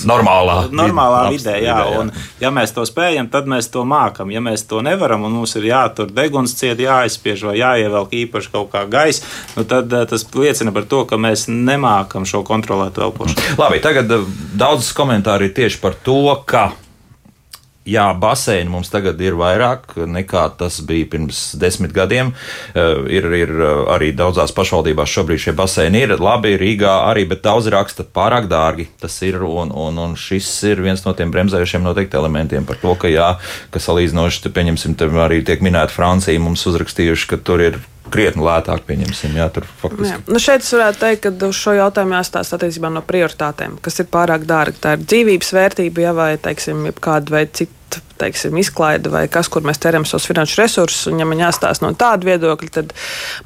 [0.06, 1.62] normālā, normālā vidē.
[1.62, 2.00] Jā, vidē jā.
[2.00, 4.32] Un, ja mēs to spējam, tad mēs to mākam.
[4.32, 8.72] Ja mēs to nevaram un mums ir jātur deguns ciet, jāizspiež vai jāievelk īpaši kaut
[8.72, 9.24] kā gaisa,
[9.56, 13.50] nu tad tas liecina par to, ka mēs nemākam šo kontrolēt elpošanu.
[13.62, 16.72] Labi, tagad eh, daudz komentāru ir tieši par to, ka
[17.82, 22.30] Jā, baseini mums tagad ir vairāk nekā tas bija pirms desmit gadiem.
[22.76, 27.42] Uh, ir, ir eh, arī daudzās pašvaldībās šobrīd šie baseini ir labi, Rīgā arī, bet
[27.42, 28.86] daudz raksta pārāk dārgi.
[29.02, 32.94] Tas ir, un, un, un šis ir viens no tiem bremzējušiem noteikti elementiem par to,
[33.02, 33.32] ka, jā,
[33.74, 39.36] ka salīdzinoši, pieņemsim, arī tiek minēta Francija, mums uzrakstījuši, ka tur ir krietni lētāk, pieņemsim.
[39.38, 40.14] Jā, tur faktiski.
[40.14, 40.22] Jā.
[40.32, 44.10] Nu šeit es varētu teikt, ka uz šo jautājumu jāstāsta attiecībā no prioritātēm, kas ir
[44.12, 44.82] pārāk dārgi.
[44.82, 47.81] Tā ir dzīvības vērtība, ja vai, teiksim, kāda veida cita
[48.22, 51.08] teiksim, izklaide vai kas, kur mēs terējam savus finanšu resursus.
[51.10, 52.94] Un, ja man jāstāsta no tāda viedokļa, tad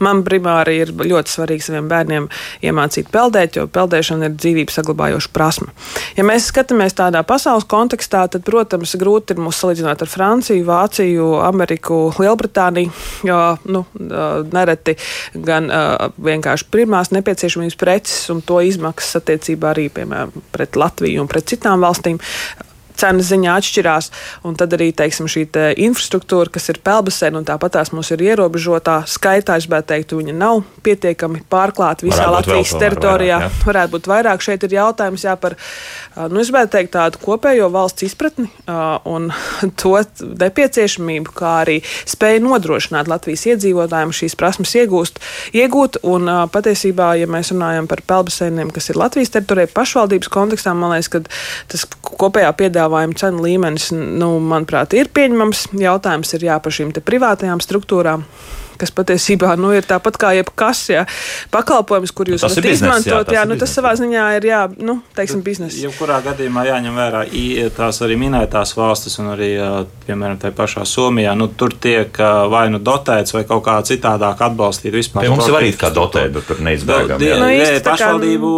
[0.03, 2.27] man primāri ir ļoti svarīgi saviem bērniem
[2.65, 5.71] iemācīt peldēt, jo peldēšana ir dzīvības saglabājoša prasme.
[6.19, 11.31] Ja mēs skatāmies tādā pasaules kontekstā, tad, protams, grūti ir mūs salīdzināt ar Franciju, Vāciju,
[11.45, 12.91] Ameriku, Lielbritāniju,
[13.27, 13.39] jo
[13.71, 13.85] nu,
[14.51, 14.97] nereti
[15.45, 15.71] gan
[16.17, 21.83] vienkārši pirmās nepieciešamības preces un to izmaksas attiecībā arī piemēram pret Latviju un pret citām
[21.85, 22.19] valstīm
[22.99, 24.09] cenas ziņā atšķirās.
[24.47, 28.23] Un tad arī teiksim, šī te infrastruktūra, kas ir pelbasēna, un tāpat tās mums ir
[28.25, 33.39] ierobežotā skaitā, es gribētu teikt, viņa nav pietiekami pārklāta visā varētu Latvijas teritorijā.
[33.41, 33.67] Vairāk, ja?
[33.69, 34.45] Varētu būt vairāk.
[34.45, 35.57] Šeit ir jautājums jā, par,
[36.31, 38.47] nu, teikt, tādu kopējo valsts izpratni
[39.09, 39.29] un
[39.81, 41.79] to nepieciešamību, kā arī
[42.09, 45.21] spēju nodrošināt Latvijas iedzīvotājiem šīs prasmes iegūst,
[45.55, 46.01] iegūt.
[46.05, 51.11] Un patiesībā, ja mēs runājam par pelbasēniem, kas ir Latvijas teritorijā, pašvaldības kontekstā, man liekas,
[51.11, 51.23] ka
[51.71, 55.69] tas kopējā piedāvājuma piedāvājuma cenu līmenis, nu, manuprāt, ir pieņemams.
[55.79, 58.25] Jautājums ir jā par šīm privātajām struktūrām
[58.79, 61.05] kas patiesībā nu, ir tāpat kā jebkas, jā,
[61.53, 63.31] pakalpojums, kur jūs varat izmantot.
[63.31, 65.79] Jā, jā nu, tas savā ziņā ir, jā, nu, teiksim, biznesa.
[65.85, 67.23] Jebkurā gadījumā jāņem vērā
[67.75, 69.51] tās arī minētās valstis un arī,
[70.05, 72.15] piemēram, tā pašā Somijā, nu, tur tiek
[72.51, 75.25] vai nu dotēts vai kaut kā citādāk atbalstīt vispār.
[75.25, 77.21] Pie mums ir arī kā dotēt, bet tur neizbēgam.
[77.23, 78.51] Jā, nu, jā, pašvaldību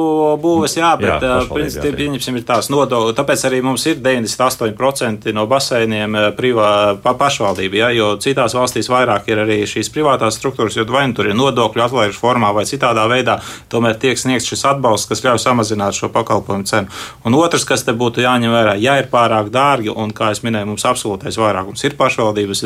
[0.43, 3.15] būves, jā, bet principā pieņemsim ir tās nodokļi.
[3.17, 6.71] Tāpēc arī mums ir 98% no baseiniem privā
[7.03, 11.05] pa, pašvaldība, jā, jo citās valstīs vairāk ir arī šīs privātās privātās struktūras, jo vai
[11.07, 13.39] nu tur ir nodokļu atlaižu formā vai citādā veidā,
[13.69, 16.87] tomēr tiek sniegts šis atbalsts, kas ļauj samazināt šo pakalpojumu cenu.
[17.25, 20.71] Un otrs, kas te būtu jāņem vērā, ja ir pārāk dārgi, un kā jau minēju,
[20.71, 22.63] mums absolūtais vairākums ir pašvaldības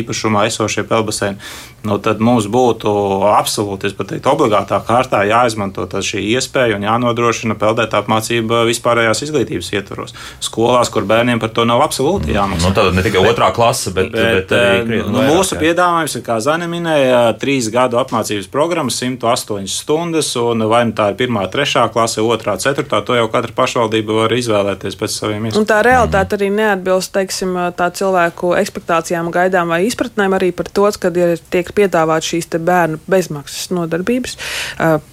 [0.00, 1.40] īpašumā esošie pelbaseini,
[1.86, 2.90] nu, tad mums būtu
[3.30, 10.14] absolūti, teiktu, obligātā kārtā jāizmanto šī iespēja un jānodrošina peldēt apmācība vispārējās izglītības ietvaros.
[10.44, 12.68] Skolās, kur bērniem par to nav absolūti jāmaksā.
[12.68, 16.38] Nu, tad ne tikai otrā klase, bet, bet, bet arī nu, mūsu piedāvājums ir, kā
[16.44, 21.86] Zane minēja, trīs gadu apmācības programma, 108 stundas, un vai nu tā ir pirmā, trešā
[21.94, 25.68] klase, otrā, ceturtā, to jau katra pašvaldība var izvēlēties pēc saviem iespējām.
[25.70, 31.12] Tā realitāte arī neatbilst, teiksim, tā cilvēku ekspektācijām, gaidām vai izpratnēm arī par to, ka
[31.14, 34.36] ja tiek tiek piedāvāt šīs bērnu bezmaksas nodarbības.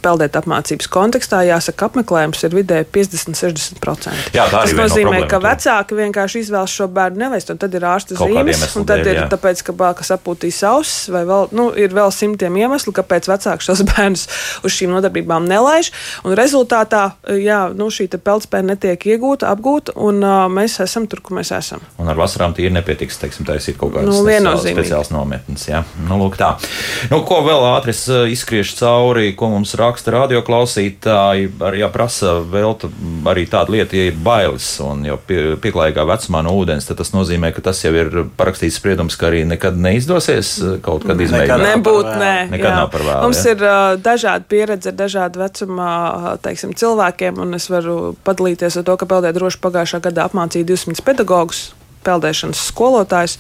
[0.02, 4.34] Peldēt apmācības kontekstā, jāsaka, apmeklējums ir vidēji 50-60%.
[4.34, 8.18] Jā, Tas nozīmē, no ka vecāki vienkārši izvēlas šo bērnu nevest, un tad ir ārsta
[8.18, 9.28] zīmes, un tad ir jā.
[9.32, 13.84] tāpēc, ka bērns sapūtīs ausis, vai vēl, nu, ir vēl simtiem iemeslu, kāpēc vecāki šos
[13.92, 14.28] bērnus
[14.66, 15.92] uz šīm nodarbībām nelaiž.
[16.28, 17.04] Un rezultātā
[17.38, 21.84] jā, nu, šī peldspēja netiek iegūta, apgūta, un uh, mēs esam tur, kur mēs esam.
[22.02, 24.24] Un ar vasarām tīri nepietiks, teiksim, taisīt kaut kādas Nu,
[24.64, 25.68] speciālas nometnes.
[25.70, 25.84] Jā.
[26.08, 26.47] Nu, lūk, tā.
[27.12, 32.76] Nu, ko vēl ātri es, uh, izskriešu cauri, ko mums raksta radioklausītāji, arī jāprasa vēl
[33.32, 37.14] arī tāda lieta, ja ir bailes un jau pie, pieklājīgā vecumā no ūdens, tad tas
[37.16, 41.26] nozīmē, ka tas jau ir parakstīts spriedums, ka arī nekad neizdosies uh, kaut kad Nekad
[41.28, 41.64] izmēģināt.
[41.64, 42.36] nav Nebūt, nē.
[42.54, 42.76] Nekad jā.
[42.82, 43.56] nav par vēlu, Mums jā.
[43.56, 45.92] ir uh, dažāda pieredze ar dažādu vecumā
[46.44, 51.06] teiksim, cilvēkiem, un es varu padalīties ar to, ka Peldē droši pagājušā gadā apmācīja 200
[51.06, 51.68] pedagogus.
[52.08, 53.38] Peldēšanas skolotājs,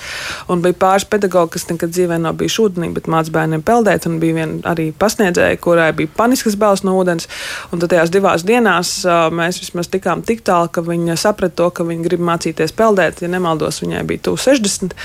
[0.51, 4.07] un bija pāris pedagoģi, kas nekad dzīvē nav bijuši ūdenī, bet mācīja bērniem peldēt.
[4.09, 7.30] Un bija viena arī pasniedzēja, kurai bija paniskas bailes no ūdens.
[7.72, 8.93] Un tad tajās divās dienās
[9.36, 13.24] mēs vismaz tikām tik tālu, ka viņa saprata to, ka viņa grib mācīties peldēt.
[13.24, 14.95] Ja nemaldos, viņai bija tuvu 60.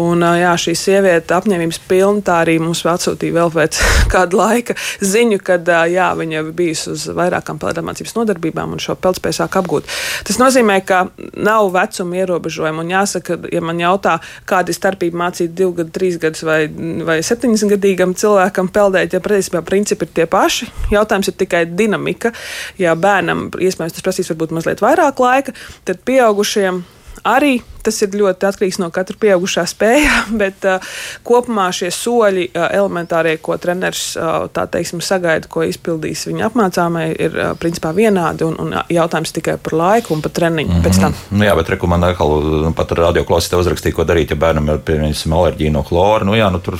[0.00, 3.80] Un jā, šī sieviete apņēmības pilna tā arī mums atsūtīja vēl pēc
[4.12, 9.60] kāda laika ziņu, kad jā, viņa bijusi uz vairākām peldamācības nodarbībām un šo peldspēju sāk
[9.60, 9.88] apgūt.
[10.28, 11.06] Tas nozīmē, ka
[11.36, 12.84] nav vecuma ierobežojuma.
[12.84, 16.62] Un jāsaka, ja man jautā, kāda ir starpība mācīt divu gadu, trīs gadus vai,
[17.06, 20.70] vai 70 gadīgam cilvēkam peldēt, ja patiesībā principi ir tie paši.
[20.94, 22.32] Jautājums ir tikai dinamika.
[22.78, 25.54] Ja bērnam iespējams tas prasīs varbūt mazliet vairāk laika,
[25.84, 26.84] tad pieaugušiem
[27.24, 30.12] arī tas ir ļoti atkarīgs no katra pieaugušā spēja,
[30.42, 30.92] bet uh,
[31.26, 37.06] kopumā šie soļi, uh, elementārie, ko treneris uh, tā teiksim, sagaida, ko izpildīs viņa apmācāmai,
[37.16, 38.44] ir uh, principā vienādi.
[38.46, 40.86] Un, un jautājums tikai par laiku un par treniņu mm -hmm.
[40.86, 41.16] pēc tam.
[41.30, 45.38] Nu, jā, bet rekomendācija atkal nu, pat radioklausītājai uzrakstīja, ko darīt, ja bērnam ir piemēram
[45.40, 46.24] alerģija no chlora.
[46.24, 46.78] Nu, jā, nu, tur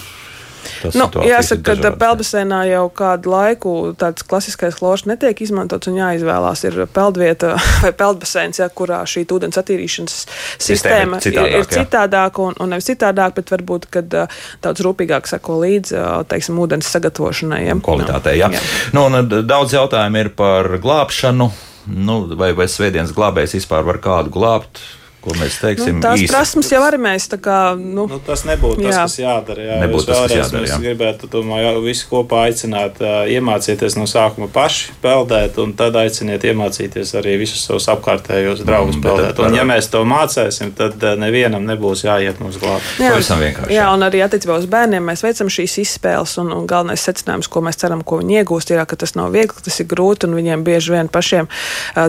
[0.97, 6.79] Nu, jāsaka, ka peldbasseinā jau kādu laiku tāds klasiskais chlors netiek izmantots un jāizvēlās ir
[6.95, 7.55] peldvieta
[7.85, 10.17] vai peldbaseins, ja, kurā šī ūdens attīrīšanas
[10.61, 14.17] Sistēma ir sistēma ir, ir, ir citādāka, citādāka un, un nevis citādāka, bet varbūt, kad
[14.17, 17.65] uh, daudz rūpīgāk sako līdzi, uh, teiksim, ūdens sagatavošanai.
[17.69, 17.77] Ja.
[17.85, 18.39] kvalitātei.
[18.41, 18.51] Jā.
[18.55, 18.63] Jā.
[18.97, 21.51] Nu, un, d- daudz jautājumu ir par glābšanu.
[21.91, 24.83] Nu, vai, vai svētdienas glābējs vispār var kādu glābt?
[25.21, 25.99] Ko mēs teiksim?
[25.99, 26.31] Nu, tās īsi?
[26.33, 27.59] prasmes jau arī mēs tā kā.
[27.77, 29.03] Nu, Nu, tas nebūtu tas, Jā.
[29.05, 29.65] kas jādara.
[29.67, 29.75] Jā.
[29.85, 30.79] Nebūtu tas, kas jādara, mēs jā.
[30.81, 33.03] gribētu tomēr jau visu kopā aicināt,
[33.35, 39.11] iemācīties no sākuma paši peldēt, un tad aiciniet iemācīties arī visus savus apkārtējos draugus bet
[39.11, 39.37] peldēt.
[39.37, 42.89] tad Un, ja mēs to mācīsim, tad nevienam nebūs jāiet mums glābt.
[42.99, 43.85] Pavisam vienkārši, jā.
[43.85, 46.39] Jā, un arī attiecībā uz bērniem mēs veicam šīs izspēles.
[46.41, 49.61] Un, un galvenais secinājums, ko mēs ceram, ko viņi iegūst, ir, ka tas nav viegli,
[49.65, 50.29] tas ir grūti.
[50.29, 51.49] Un viņiem bieži vien pašiem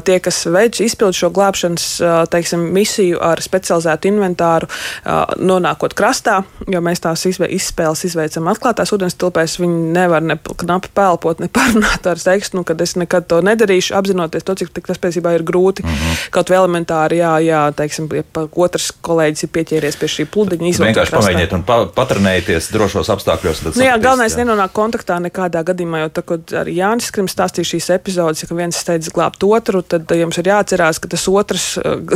[0.07, 1.85] tie, kas veic izpildu šo glābšanas
[2.31, 4.69] teiksim, misiju ar specializētu inventāru,
[5.41, 6.41] nonākot krastā,
[6.71, 12.07] jo mēs tās izspēles izveicam atklātās ūdens tilpēs, viņi nevar ne knapi pelpot, ne parunāt
[12.07, 15.85] ar tekstu, nu, kad es nekad to nedarīšu, apzinoties to, cik tas patiesībā ir grūti.
[15.85, 15.95] Mm.
[15.95, 16.27] -hmm.
[16.35, 18.23] Kaut vēl elementāri, jā, jā teiksim, ja
[18.65, 20.73] otrs kolēģis ir pieķēries pie šī pludiņa.
[20.85, 23.63] Vienkārši pamēģiniet un pa, patrenēties drošos apstākļos.
[23.75, 24.39] Nu, jā, galvenais jā.
[24.39, 28.55] ir nenonākt kontaktā nekādā gadījumā, jo tā, kad arī Jānis Skrims stāstīja šīs epizodes, ja
[28.55, 31.67] viens steidz glābt otru, tad jums ir jāatcerās, ka tas otrs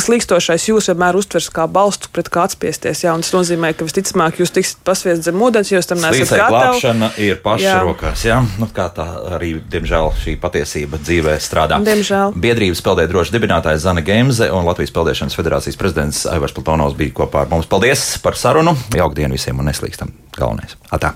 [0.05, 3.03] slīkstošais jūs vienmēr uztvers kā balstu pret kā atspiesties.
[3.05, 6.51] Jā, un tas nozīmē, ka visticamāk jūs tiksiet pasviest zem ūdens, jo tam nesat gatavi.
[6.53, 7.75] glābšana ir paša Jā.
[7.83, 8.25] rokās.
[8.27, 8.39] Jā?
[8.61, 11.79] Nu, kā tā arī, diemžēl, šī patiesība dzīvē strādā.
[11.85, 12.35] Diemžēl.
[12.37, 17.45] Biedrības peldēt droši dibinātājs Zana Gemze un Latvijas Peldēšanas federācijas prezidents Aivars Platonovs bija kopā
[17.45, 17.69] ar mums.
[17.71, 18.77] Paldies par sarunu!
[18.95, 20.77] Jauka dienu visiem un neslīkstam galvenais.
[20.91, 21.15] Atā!